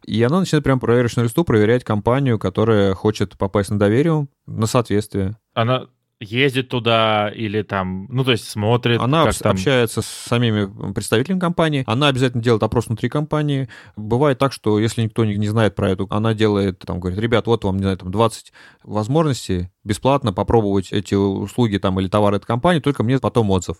[0.05, 4.67] и она начинает прям по проверочному листу проверять компанию, которая хочет попасть на доверие, на
[4.67, 5.37] соответствие.
[5.55, 5.87] Она
[6.19, 8.99] ездит туда или там, ну, то есть смотрит.
[8.99, 9.51] Она как там...
[9.51, 13.69] общается с самими представителями компании, она обязательно делает опрос внутри компании.
[13.95, 17.47] Бывает так, что если никто не, не знает про эту, она делает, там, говорит, ребят,
[17.47, 18.51] вот вам, не знаю, там 20
[18.83, 23.77] возможностей бесплатно попробовать эти услуги там или товары этой компании, только мне потом отзыв.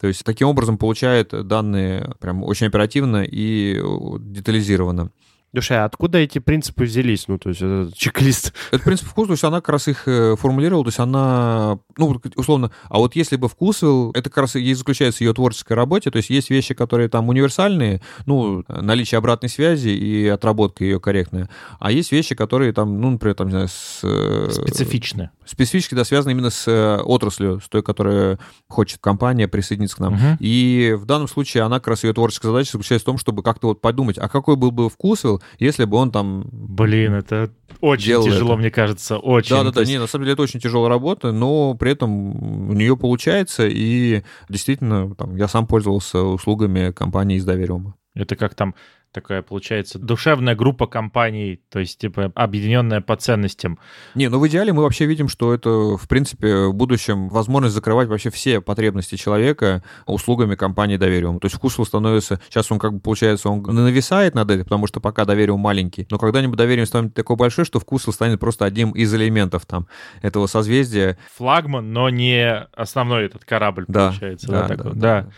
[0.00, 3.80] То есть таким образом получает данные прям очень оперативно и
[4.20, 5.10] детализированно.
[5.52, 7.28] Душа, а откуда эти принципы взялись?
[7.28, 8.54] Ну, то есть этот чек-лист.
[8.70, 12.20] Это принцип вкуса, то есть она как раз их э, формулировала, то есть она, ну,
[12.36, 16.10] условно, а вот если бы вкусвил, это как раз и заключается в ее творческой работе,
[16.10, 21.50] то есть есть вещи, которые там универсальные, ну, наличие обратной связи и отработка ее корректная,
[21.78, 24.00] а есть вещи, которые там, ну, например, там, не знаю, с...
[24.04, 25.30] Э, Специфичны.
[25.44, 28.38] Специфически, да, связаны именно с э, отраслью, с той, которая
[28.68, 30.14] хочет компания присоединиться к нам.
[30.14, 30.36] Угу.
[30.40, 33.68] И в данном случае она как раз ее творческая задача заключается в том, чтобы как-то
[33.68, 36.48] вот подумать, а какой был бы вкусвил, если бы он там...
[36.52, 38.60] Блин, это очень тяжело, это.
[38.60, 39.56] мне кажется, очень.
[39.56, 39.92] Да, да, да, есть...
[39.92, 44.22] не, на самом деле это очень тяжелая работа, но при этом у нее получается, и
[44.48, 47.96] действительно, там, я сам пользовался услугами компании из Довериума.
[48.14, 48.74] Это как там
[49.12, 53.78] такая, получается, душевная группа компаний, то есть, типа, объединенная по ценностям.
[54.14, 58.08] Не, ну в идеале мы вообще видим, что это, в принципе, в будущем возможность закрывать
[58.08, 61.38] вообще все потребности человека услугами компании Довериум.
[61.38, 65.00] То есть вкус становится, сейчас он как бы, получается, он нависает над этим, потому что
[65.00, 69.14] пока Довериум маленький, но когда-нибудь Довериум станет такой большой, что вкус станет просто одним из
[69.14, 69.86] элементов там
[70.22, 71.18] этого созвездия.
[71.36, 74.48] Флагман, но не основной этот корабль, да, получается.
[74.48, 74.92] Да, да, да, да.
[74.94, 75.28] да.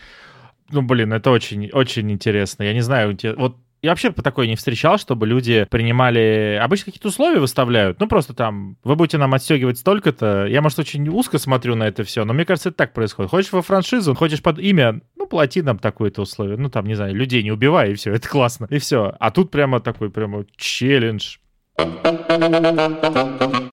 [0.71, 2.63] Ну, блин, это очень, очень интересно.
[2.63, 6.59] Я не знаю, вот я вообще по такой не встречал, чтобы люди принимали...
[6.59, 7.99] Обычно какие-то условия выставляют.
[7.99, 10.47] Ну, просто там, вы будете нам отстегивать столько-то.
[10.47, 13.29] Я, может, очень узко смотрю на это все, но мне кажется, это так происходит.
[13.29, 16.57] Хочешь во франшизу, хочешь под имя, ну, плати нам такое-то условие.
[16.57, 18.67] Ну, там, не знаю, людей не убивай, и все, это классно.
[18.71, 19.15] И все.
[19.19, 21.37] А тут прямо такой, прямо челлендж.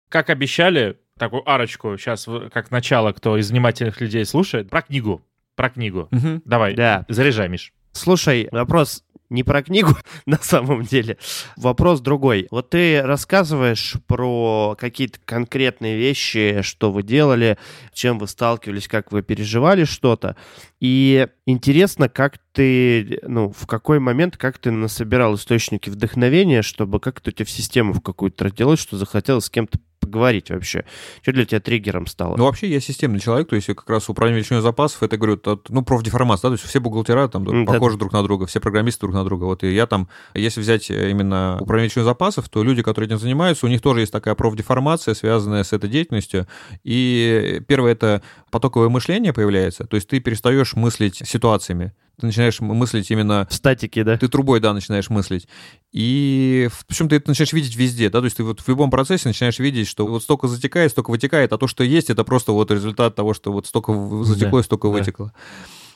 [0.09, 5.25] Как обещали, такую арочку сейчас, как начало, кто из внимательных людей слушает, про книгу.
[5.55, 6.09] Про книгу.
[6.11, 6.41] Угу.
[6.43, 7.05] Давай, да.
[7.07, 7.71] заряжай, Миш.
[7.93, 11.17] Слушай, вопрос не про книгу на самом деле.
[11.55, 12.47] Вопрос другой.
[12.51, 17.57] Вот ты рассказываешь про какие-то конкретные вещи, что вы делали,
[17.93, 20.35] чем вы сталкивались, как вы переживали что-то.
[20.79, 27.29] И интересно, как ты, ну, в какой момент, как ты насобирал источники вдохновения, чтобы как-то
[27.29, 29.79] у тебя в систему в какую-то делать, что захотелось с кем-то
[30.11, 30.83] поговорить вообще?
[31.21, 32.35] Что для тебя триггером стало?
[32.37, 35.69] Ну, вообще, я системный человек, то есть как раз управление величиной запасов, это, говорю, тот,
[35.69, 37.99] ну, профдеформация, да, то есть все бухгалтера там mm, похожи да.
[37.99, 39.45] друг на друга, все программисты друг на друга.
[39.45, 43.65] Вот и я там, если взять именно управление величиной запасов, то люди, которые этим занимаются,
[43.65, 46.47] у них тоже есть такая профдеформация, связанная с этой деятельностью.
[46.83, 53.11] И первое, это потоковое мышление появляется, то есть ты перестаешь мыслить ситуациями ты начинаешь мыслить
[53.11, 53.47] именно...
[53.49, 54.17] В статике, да?
[54.17, 55.47] Ты трубой, да, начинаешь мыслить.
[55.91, 59.27] И причем ты это начинаешь видеть везде, да, то есть ты вот в любом процессе
[59.27, 62.71] начинаешь видеть, что вот столько затекает, столько вытекает, а то, что есть, это просто вот
[62.71, 63.93] результат того, что вот столько
[64.23, 64.93] затекло да, и столько да.
[64.93, 65.33] вытекло.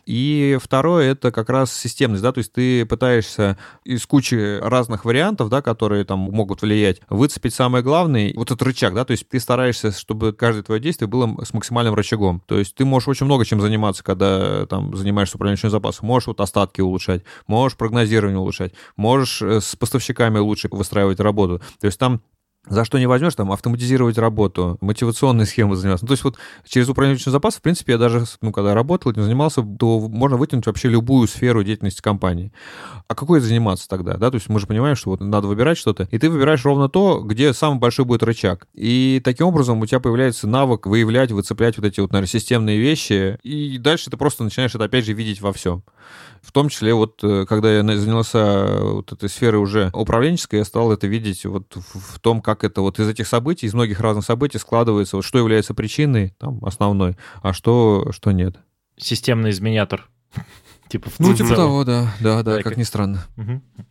[0.05, 5.49] И второе, это как раз системность, да, то есть ты пытаешься из кучи разных вариантов,
[5.49, 9.39] да, которые там могут влиять, выцепить самое главное, вот этот рычаг, да, то есть ты
[9.39, 12.41] стараешься, чтобы каждое твое действие было с максимальным рычагом.
[12.45, 16.07] То есть ты можешь очень много чем заниматься, когда там занимаешься управлением запасом.
[16.07, 21.61] Можешь вот остатки улучшать, можешь прогнозирование улучшать, можешь э, с поставщиками лучше выстраивать работу.
[21.79, 22.21] То есть там
[22.67, 26.05] за что не возьмешь, там, автоматизировать работу, мотивационные схемы заниматься.
[26.05, 26.37] Ну, то есть вот
[26.67, 30.37] через управление личным запасом, в принципе, я даже, ну, когда работал, этим занимался, то можно
[30.37, 32.51] вытянуть вообще любую сферу деятельности компании.
[33.07, 34.31] А какой заниматься тогда, да?
[34.31, 37.21] То есть мы же понимаем, что вот надо выбирать что-то, и ты выбираешь ровно то,
[37.21, 38.67] где самый большой будет рычаг.
[38.73, 43.37] И таким образом у тебя появляется навык выявлять, выцеплять вот эти вот, наверное, системные вещи,
[43.43, 45.83] и дальше ты просто начинаешь это, опять же, видеть во всем.
[46.41, 50.91] В том числе вот, э, когда я занялся вот этой сферой уже управленческой, я стал
[50.91, 54.57] это видеть вот в том, как это вот из этих событий, из многих разных событий
[54.57, 58.57] складывается, вот что является причиной там основной, а что, что нет.
[58.97, 60.07] Системный изменятор.
[60.87, 63.25] Типа в Ну, типа того, да, да, да, как как- ни странно.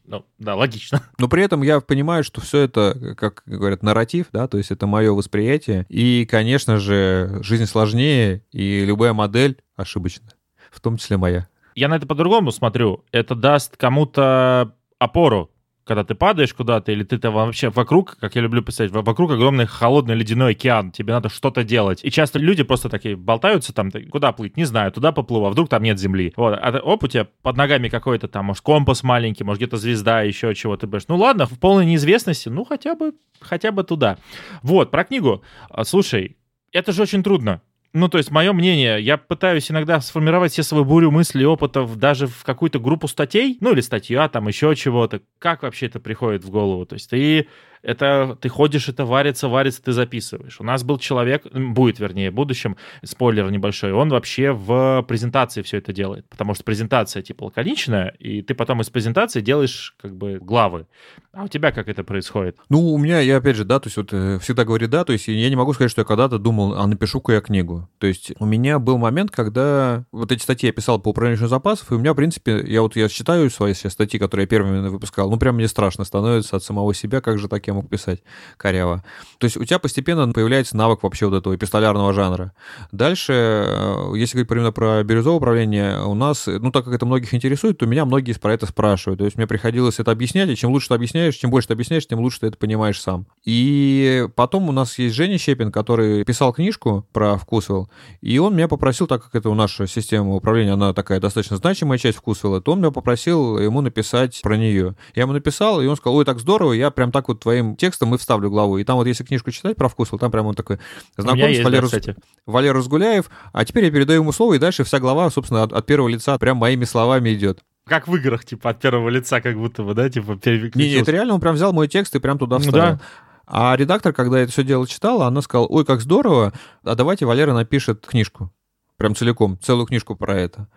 [0.06, 1.02] Ну, да, логично.
[1.18, 4.86] Но при этом я понимаю, что все это, как говорят, нарратив, да, то есть это
[4.86, 5.86] мое восприятие.
[5.88, 10.28] И, конечно же, жизнь сложнее, и любая модель ошибочна,
[10.70, 11.48] в том числе моя.
[11.74, 13.04] Я на это по-другому смотрю.
[13.10, 15.50] Это даст кому-то опору,
[15.84, 19.30] когда ты падаешь куда-то, или ты там вообще вокруг, как я люблю писать, во- вокруг
[19.32, 22.00] огромный холодный ледяной океан, тебе надо что-то делать.
[22.02, 25.68] И часто люди просто такие болтаются там, куда плыть, не знаю, туда поплыву, а вдруг
[25.68, 26.32] там нет земли.
[26.36, 30.22] Вот, а оп, у тебя под ногами какой-то там, может, компас маленький, может, где-то звезда,
[30.22, 31.04] еще чего ты будешь.
[31.08, 34.18] Ну ладно, в полной неизвестности, ну хотя бы, хотя бы туда.
[34.62, 35.42] Вот, про книгу.
[35.68, 36.36] А, Слушай,
[36.72, 37.60] это же очень трудно.
[37.96, 42.26] Ну, то есть, мое мнение, я пытаюсь иногда сформировать все свои бурю мыслей, опытов даже
[42.26, 45.20] в какую-то группу статей, ну, или статья, там, еще чего-то.
[45.38, 46.86] Как вообще это приходит в голову?
[46.86, 47.46] То есть, ты
[47.84, 50.60] это, ты ходишь, это варится, варится, ты записываешь.
[50.60, 55.78] У нас был человек, будет, вернее, в будущем, спойлер небольшой, он вообще в презентации все
[55.78, 60.38] это делает, потому что презентация, типа, лаконичная, и ты потом из презентации делаешь, как бы,
[60.40, 60.86] главы.
[61.32, 62.56] А у тебя как это происходит?
[62.68, 65.12] Ну, у меня, я опять же, да, то есть вот э, всегда говорю да, то
[65.12, 67.88] есть я не могу сказать, что я когда-то думал, а напишу-ка я книгу.
[67.98, 71.90] То есть у меня был момент, когда вот эти статьи я писал по управлению запасов,
[71.90, 74.88] и у меня, в принципе, я вот я считаю свои все статьи, которые я первыми
[74.88, 78.22] выпускал, ну, прям мне страшно становится от самого себя, как же так я мог писать
[78.56, 79.04] коряво.
[79.38, 82.52] То есть у тебя постепенно появляется навык вообще вот этого эпистолярного жанра.
[82.92, 87.34] Дальше, э, если говорить именно про бирюзовое управление, у нас, ну, так как это многих
[87.34, 89.18] интересует, то меня многие про это спрашивают.
[89.18, 92.06] То есть мне приходилось это объяснять, и чем лучше ты объясняешь, чем больше ты объясняешь,
[92.06, 93.26] тем лучше ты это понимаешь сам.
[93.44, 98.68] И потом у нас есть Женя Щепин, который писал книжку про Вкусвелл, и он меня
[98.68, 102.72] попросил, так как это у наша система управления, она такая достаточно значимая часть Вкусвелла, то
[102.72, 104.94] он меня попросил ему написать про нее.
[105.14, 108.14] Я ему написал, и он сказал, ой, так здорово, я прям так вот твоим текстом
[108.14, 108.78] и вставлю главу.
[108.78, 111.22] И там вот если книжку читать про Вкусвелл, там прям он такой, меня
[111.62, 112.14] знакомься, есть, да.
[112.46, 115.86] Валера Разгуляев, а теперь я передаю ему слово, и дальше вся глава, собственно, от, от
[115.86, 117.60] первого лица прям моими словами идет.
[117.86, 121.00] Как в играх, типа, от первого лица, как будто бы, да, типа, не, переключился.
[121.02, 122.96] это реально, он прям взял мой текст и прям туда Ну вставил.
[122.96, 123.00] да.
[123.46, 126.52] А редактор, когда это все дело читала, она сказала, ой, как здорово,
[126.82, 128.50] а давайте Валера напишет книжку.
[128.96, 130.68] Прям целиком, целую книжку про это.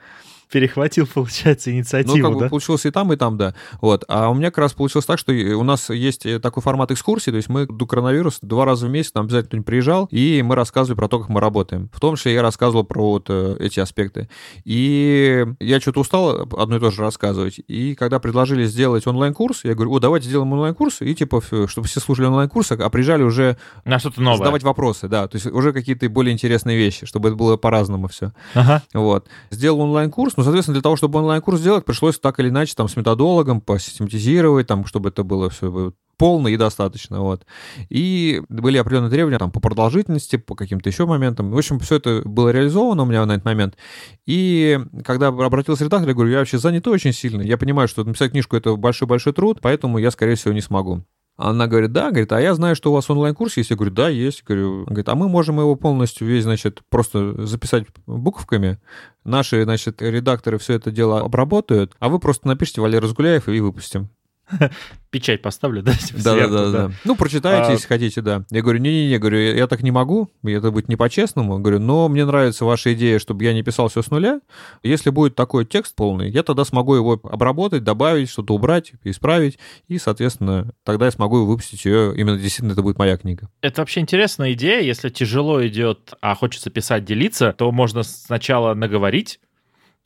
[0.51, 2.49] Перехватил, получается, Ну, инициативу, как бы да?
[2.49, 3.53] получилось и там, и там, да.
[3.81, 4.03] Вот.
[4.07, 7.31] А у меня как раз получилось так, что у нас есть э, такой формат экскурсии,
[7.31, 10.55] то есть мы до коронавируса два раза в месяц нам обязательно кто-нибудь приезжал, и мы
[10.55, 11.89] рассказывали про то, как мы работаем.
[11.93, 14.29] В том числе я рассказывал про вот э, эти аспекты.
[14.63, 17.59] И я что-то устал одно и то же рассказывать.
[17.67, 21.99] И когда предложили сделать онлайн-курс, я говорю, о, давайте сделаем онлайн-курс, и типа, чтобы все
[21.99, 24.37] слушали онлайн-курс, а приезжали уже На что-то новое.
[24.37, 28.31] задавать вопросы, да, то есть уже какие-то более интересные вещи, чтобы это было по-разному все.
[28.53, 28.83] Ага.
[28.93, 29.27] Вот.
[29.49, 32.95] Сделал онлайн-курс, ну, соответственно, для того, чтобы онлайн-курс сделать, пришлось так или иначе там с
[32.95, 37.45] методологом посистематизировать, там, чтобы это было все полно и достаточно, вот.
[37.89, 41.51] И были определенные требования там по продолжительности, по каким-то еще моментам.
[41.51, 43.77] В общем, все это было реализовано у меня на этот момент.
[44.25, 47.41] И когда обратился редактор, я говорю, я вообще занят очень сильно.
[47.41, 51.03] Я понимаю, что написать книжку— это большой-большой труд, поэтому я, скорее всего, не смогу.
[51.37, 53.69] Она говорит, да, говорит, а я знаю, что у вас онлайн-курс есть.
[53.69, 54.43] Я говорю, да, есть.
[54.43, 58.79] Говорю, говорит, а мы можем его полностью весь, значит, просто записать буковками.
[59.23, 64.09] Наши, значит, редакторы все это дело обработают, а вы просто напишите Валерий Разгуляев и выпустим.
[65.09, 65.93] Печать поставлю, да?
[66.13, 66.91] Да, да, да, да.
[67.05, 68.43] Ну, прочитайте, А- если хотите, да.
[68.49, 71.59] Я говорю, не-не-не, говорю, я, я так не могу, это будет не по-честному.
[71.59, 74.41] Говорю, но мне нравится ваша идея, чтобы я не писал все с нуля.
[74.83, 79.97] Если будет такой текст полный, я тогда смогу его обработать, добавить, что-то убрать, исправить, и,
[79.97, 83.49] соответственно, тогда я смогу выпустить ее, именно действительно это будет моя книга.
[83.61, 84.81] Это вообще интересная идея.
[84.81, 89.39] Если тяжело идет, а хочется писать, делиться, то можно сначала наговорить,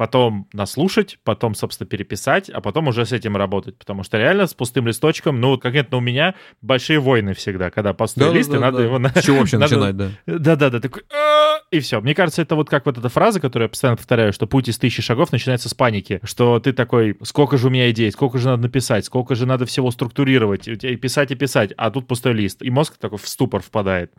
[0.01, 3.77] потом наслушать, потом, собственно, переписать, а потом уже с этим работать.
[3.77, 6.33] Потому что реально с пустым листочком, ну, вот конкретно у меня
[6.63, 8.97] большие войны всегда, когда пустой лист, и надо его...
[8.97, 10.09] на- С чего вообще надо- начинать, да?
[10.39, 11.03] Да-да-да, такой...
[11.13, 12.01] «А!» И все.
[12.01, 14.79] Мне кажется, это вот как вот эта фраза, которую я постоянно повторяю, что путь из
[14.79, 16.19] тысячи шагов начинается с паники.
[16.23, 19.67] Что ты такой, сколько же у меня идей, сколько же надо написать, сколько же надо
[19.67, 22.63] всего структурировать, и писать и писать, а тут пустой лист.
[22.63, 24.11] И мозг такой в ступор впадает.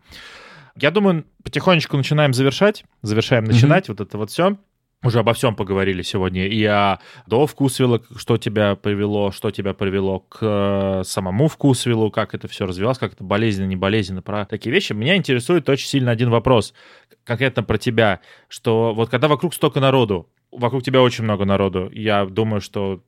[0.77, 4.57] Я думаю, потихонечку начинаем завершать, завершаем начинать, вот это вот все.
[5.05, 6.47] Уже обо всем поговорили сегодня.
[6.47, 12.35] И о до вкусвилла, что тебя привело, что тебя привело к э, самому вкусвиллу, как
[12.35, 14.93] это все развивалось, как это болезненно, не болезненно, про такие вещи.
[14.93, 16.73] Меня интересует очень сильно один вопрос,
[17.25, 22.25] конкретно про тебя, что вот когда вокруг столько народу, вокруг тебя очень много народу, я
[22.25, 23.03] думаю, что,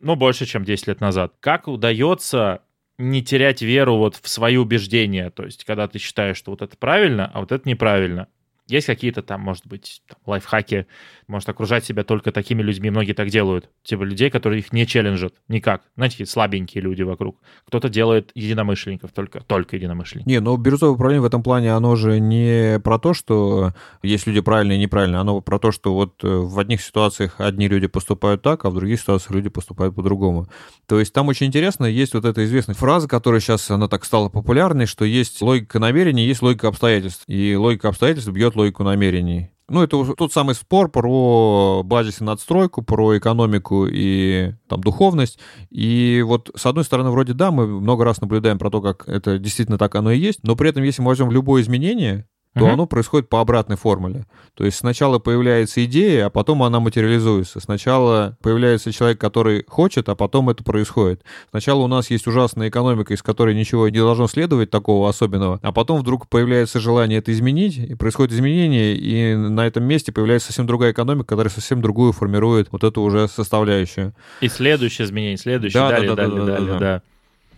[0.00, 2.62] ну, больше, чем 10 лет назад, как удается
[2.98, 6.76] не терять веру вот в свои убеждения, то есть когда ты считаешь, что вот это
[6.76, 8.28] правильно, а вот это неправильно,
[8.68, 10.86] Есть какие-то там, может быть, там, лайфхаки,
[11.26, 13.70] может окружать себя только такими людьми, многие так делают.
[13.82, 15.82] Типа людей, которые их не челленджат никак.
[15.96, 17.40] Знаете, слабенькие люди вокруг.
[17.66, 20.26] Кто-то делает единомышленников только, только единомышленников.
[20.26, 24.40] Не, но бирюзовое управление в этом плане, оно же не про то, что есть люди
[24.40, 28.42] правильные и неправильные, оно про то, что вот э, в одних ситуациях одни люди поступают
[28.42, 30.48] так, а в других ситуациях люди поступают по-другому.
[30.86, 34.28] То есть там очень интересно, есть вот эта известная фраза, которая сейчас, она так стала
[34.28, 37.24] популярной, что есть логика намерений, есть логика обстоятельств.
[37.26, 39.50] И логика обстоятельств бьет логику намерений.
[39.68, 45.38] Ну, это тот самый спор про базис и надстройку, про экономику и там духовность.
[45.70, 49.38] И вот с одной стороны, вроде да, мы много раз наблюдаем про то, как это
[49.38, 52.72] действительно так оно и есть, но при этом, если мы возьмем любое изменение, то угу.
[52.72, 54.26] оно происходит по обратной формуле.
[54.54, 57.60] То есть сначала появляется идея, а потом она материализуется.
[57.60, 61.22] Сначала появляется человек, который хочет, а потом это происходит.
[61.50, 65.72] Сначала у нас есть ужасная экономика, из которой ничего не должно следовать такого особенного, а
[65.72, 70.66] потом вдруг появляется желание это изменить, и происходит изменение, и на этом месте появляется совсем
[70.66, 74.14] другая экономика, которая совсем другую формирует вот эту уже составляющую.
[74.42, 76.78] И следующее изменение, следующее, да, далее, да, да, далее, да, далее, да.
[76.78, 77.02] да.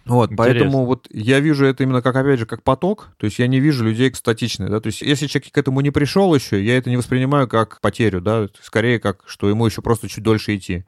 [0.07, 0.37] Вот, Интересно.
[0.37, 3.59] поэтому вот я вижу это именно как, опять же, как поток, то есть я не
[3.59, 6.91] вижу людей статичные, да, то есть если человек к этому не пришел еще, я это
[6.91, 10.85] не воспринимаю как потерю, да, скорее как, что ему еще просто чуть дольше идти.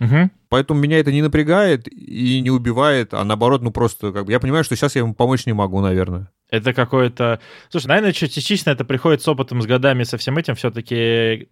[0.00, 0.30] Угу.
[0.48, 4.40] Поэтому меня это не напрягает и не убивает, а наоборот, ну просто как бы я
[4.40, 6.30] понимаю, что сейчас я ему помочь не могу, наверное.
[6.50, 7.40] Это какое-то...
[7.68, 10.54] Слушай, наверное, частично это приходит с опытом, с годами, со всем этим.
[10.54, 11.48] Все-таки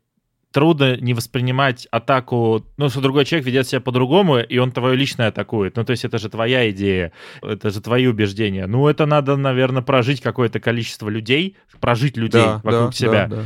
[0.53, 5.29] трудно не воспринимать атаку, ну, что другой человек ведет себя по-другому, и он твое личное
[5.29, 5.77] атакует.
[5.77, 8.67] Ну, то есть это же твоя идея, это же твои убеждения.
[8.67, 13.27] Ну, это надо, наверное, прожить какое-то количество людей, прожить людей да, вокруг да, себя.
[13.27, 13.43] Да, да.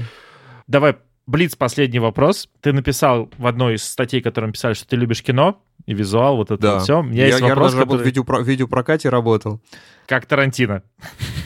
[0.67, 0.97] Давай,
[1.27, 2.49] Блиц, последний вопрос.
[2.61, 6.53] Ты написал в одной из статей, которые писали, что ты любишь кино и визуал, вот
[6.53, 6.75] это да.
[6.75, 7.01] вот все.
[7.01, 8.03] У меня я, есть я вопрос, даже который...
[8.03, 9.61] в, видео, в видеопрокате работал.
[10.07, 10.85] Как Тарантино.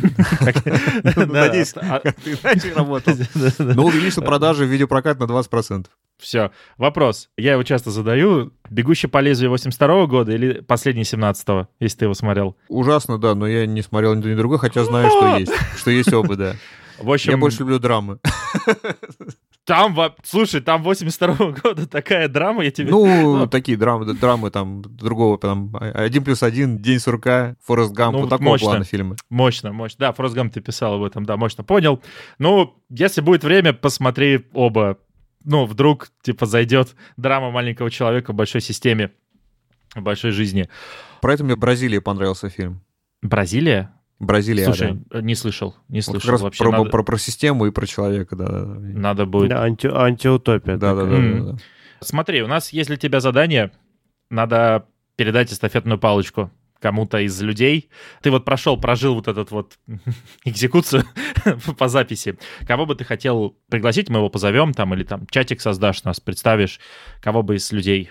[1.17, 3.15] Надеюсь, как ты иначе работал.
[3.59, 5.87] Но увеличил продажи в видеопрокат на 20%.
[6.19, 6.51] Все.
[6.77, 7.31] Вопрос.
[7.39, 8.53] Я его часто задаю.
[8.69, 12.55] «Бегущий по лезвию» 82 года или «Последний» 17-го, если ты его смотрел?
[12.69, 15.53] Ужасно, да, но я не смотрел ни то, ни другое, хотя знаю, что есть.
[15.79, 16.57] Что есть оба, да.
[16.99, 17.31] В общем...
[17.31, 18.19] Я больше люблю драмы.
[19.71, 22.91] Там, слушай, там 82 -го года такая драма, я тебе...
[22.91, 23.07] Ну,
[23.39, 28.21] ну, такие драмы, драмы там другого, там, один плюс один, День сурка, Форест Гамп, ну,
[28.23, 29.17] вот такого мощно, плана фильмы.
[29.29, 29.97] Мощно, мощно.
[30.01, 32.03] Да, Форест Гамп ты писал об этом, да, мощно понял.
[32.39, 34.99] Ну, если будет время, посмотри оба.
[35.45, 39.13] Ну, вдруг, типа, зайдет драма маленького человека в большой системе,
[39.95, 40.69] в большой жизни.
[41.21, 42.83] Про это мне Бразилия понравился фильм.
[43.23, 43.95] Бразилия?
[44.21, 44.67] Бразилия.
[44.67, 45.23] Слушай, да.
[45.23, 46.63] не слышал, не слышал вот как раз вообще.
[46.63, 46.91] Про, надо...
[46.91, 48.49] про, про систему и про человека, да.
[48.51, 49.49] Надо будет.
[49.49, 50.77] Да, анти, антиутопия.
[50.77, 51.39] Да, да, да, mm.
[51.39, 51.59] да, да.
[52.01, 53.73] Смотри, у нас есть для тебя задание.
[54.29, 56.51] Надо передать эстафетную палочку
[56.81, 57.89] кому-то из людей.
[58.23, 59.79] Ты вот прошел, прожил вот этот вот
[60.45, 61.05] экзекуцию
[61.79, 62.39] по записи.
[62.67, 66.79] Кого бы ты хотел пригласить, мы его позовем там, или там чатик создашь нас, представишь,
[67.23, 68.11] кого бы из людей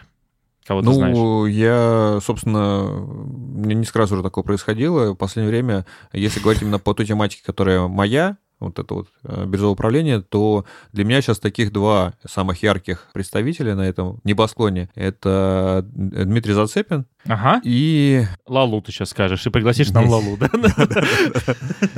[0.65, 1.53] Кого ну, знаешь?
[1.55, 5.13] я, собственно, мне несколько раз уже такое происходило.
[5.13, 9.45] В последнее время, если говорить именно по той тематике, которая моя, вот это вот э,
[9.45, 14.89] биржевое управление, то для меня сейчас таких два самых ярких представителя на этом небосклоне.
[14.95, 17.61] Это Дмитрий Зацепин ага.
[17.63, 18.25] и...
[18.45, 20.49] Лалу ты сейчас скажешь, и пригласишь нам Лалу, да?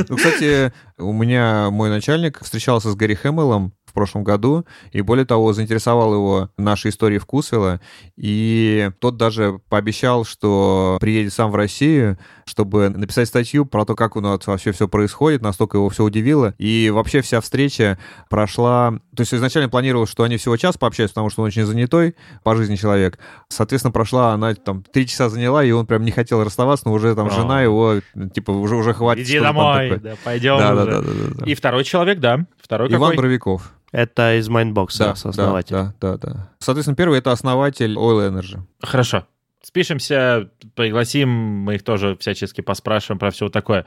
[0.09, 5.25] Ну, кстати, у меня мой начальник встречался с Гарри Хэмиллом в прошлом году, и более
[5.25, 7.81] того, заинтересовал его нашей историей Вкусвилла,
[8.17, 14.15] и тот даже пообещал, что приедет сам в Россию, чтобы написать статью про то, как
[14.15, 18.99] у нас вообще все происходит, настолько его все удивило, и вообще вся встреча прошла...
[19.15, 22.55] То есть изначально планировал, что они всего час пообщаются, потому что он очень занятой по
[22.55, 23.19] жизни человек.
[23.49, 27.13] Соответственно, прошла она там три часа заняла, и он прям не хотел расставаться, но уже
[27.15, 27.29] там а.
[27.29, 27.95] жена его,
[28.33, 29.27] типа, уже, уже хватит.
[29.27, 30.85] Иди домой, да, пойдем да, уже.
[30.85, 31.45] Да, да, да, да.
[31.45, 32.45] И второй человек, да.
[32.61, 33.17] Второй Иван какой?
[33.17, 33.71] Боровиков.
[33.91, 35.75] Это из Майндбокса, да, основатель.
[35.75, 36.49] Да, да, да, да.
[36.59, 38.59] Соответственно, первый— это основатель Oil Energy.
[38.81, 39.27] Хорошо.
[39.61, 43.85] Спишемся, пригласим, мы их тоже всячески поспрашиваем про все такое.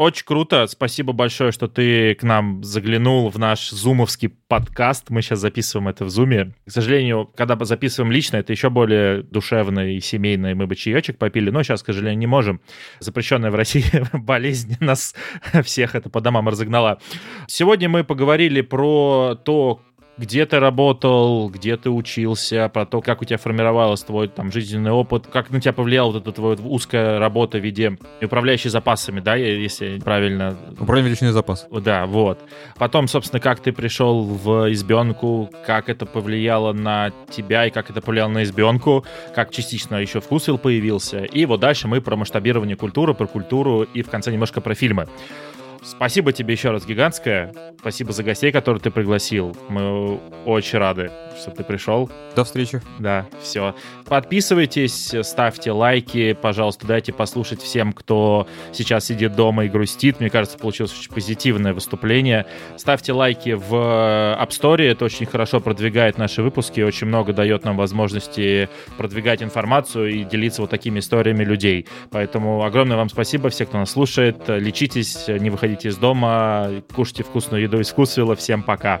[0.00, 0.66] Очень круто.
[0.66, 5.10] Спасибо большое, что ты к нам заглянул в наш зумовский подкаст.
[5.10, 6.54] Мы сейчас записываем это в зуме.
[6.66, 11.18] К сожалению, когда записываем лично, это еще более душевно и семейно, и мы бы чаечек
[11.18, 12.62] попили, но сейчас, к сожалению, не можем.
[12.98, 13.84] Запрещенная в России
[14.14, 15.14] болезнь нас
[15.64, 16.98] всех это по домам разогнала.
[17.46, 19.82] Сегодня мы поговорили про то,
[20.20, 24.90] где ты работал, где ты учился, про то, как у тебя формировался твой там жизненный
[24.90, 29.36] опыт, как на тебя повлияла вот эта твоя узкая работа в виде управляющей запасами, да,
[29.36, 30.56] если правильно...
[30.78, 31.66] Управляющий запас.
[31.70, 32.38] Да, вот.
[32.76, 38.02] Потом, собственно, как ты пришел в избенку, как это повлияло на тебя и как это
[38.02, 41.24] повлияло на избенку, как частично еще вкусвилл появился.
[41.24, 45.08] И вот дальше мы про масштабирование культуры, про культуру и в конце немножко про фильмы.
[45.82, 47.52] Спасибо тебе еще раз гигантское.
[47.78, 49.56] Спасибо за гостей, которые ты пригласил.
[49.68, 51.10] Мы очень рады,
[51.40, 52.10] что ты пришел.
[52.36, 52.80] До встречи.
[52.98, 53.74] Да, все.
[54.06, 60.20] Подписывайтесь, ставьте лайки, пожалуйста, дайте послушать всем, кто сейчас сидит дома и грустит.
[60.20, 62.46] Мне кажется, получилось очень позитивное выступление.
[62.76, 67.76] Ставьте лайки в App Store, это очень хорошо продвигает наши выпуски, очень много дает нам
[67.76, 71.86] возможности продвигать информацию и делиться вот такими историями людей.
[72.10, 74.48] Поэтому огромное вам спасибо, все, кто нас слушает.
[74.48, 78.36] Лечитесь, не выходите из дома, кушайте вкусную еду из вкусвилла.
[78.36, 79.00] Всем пока.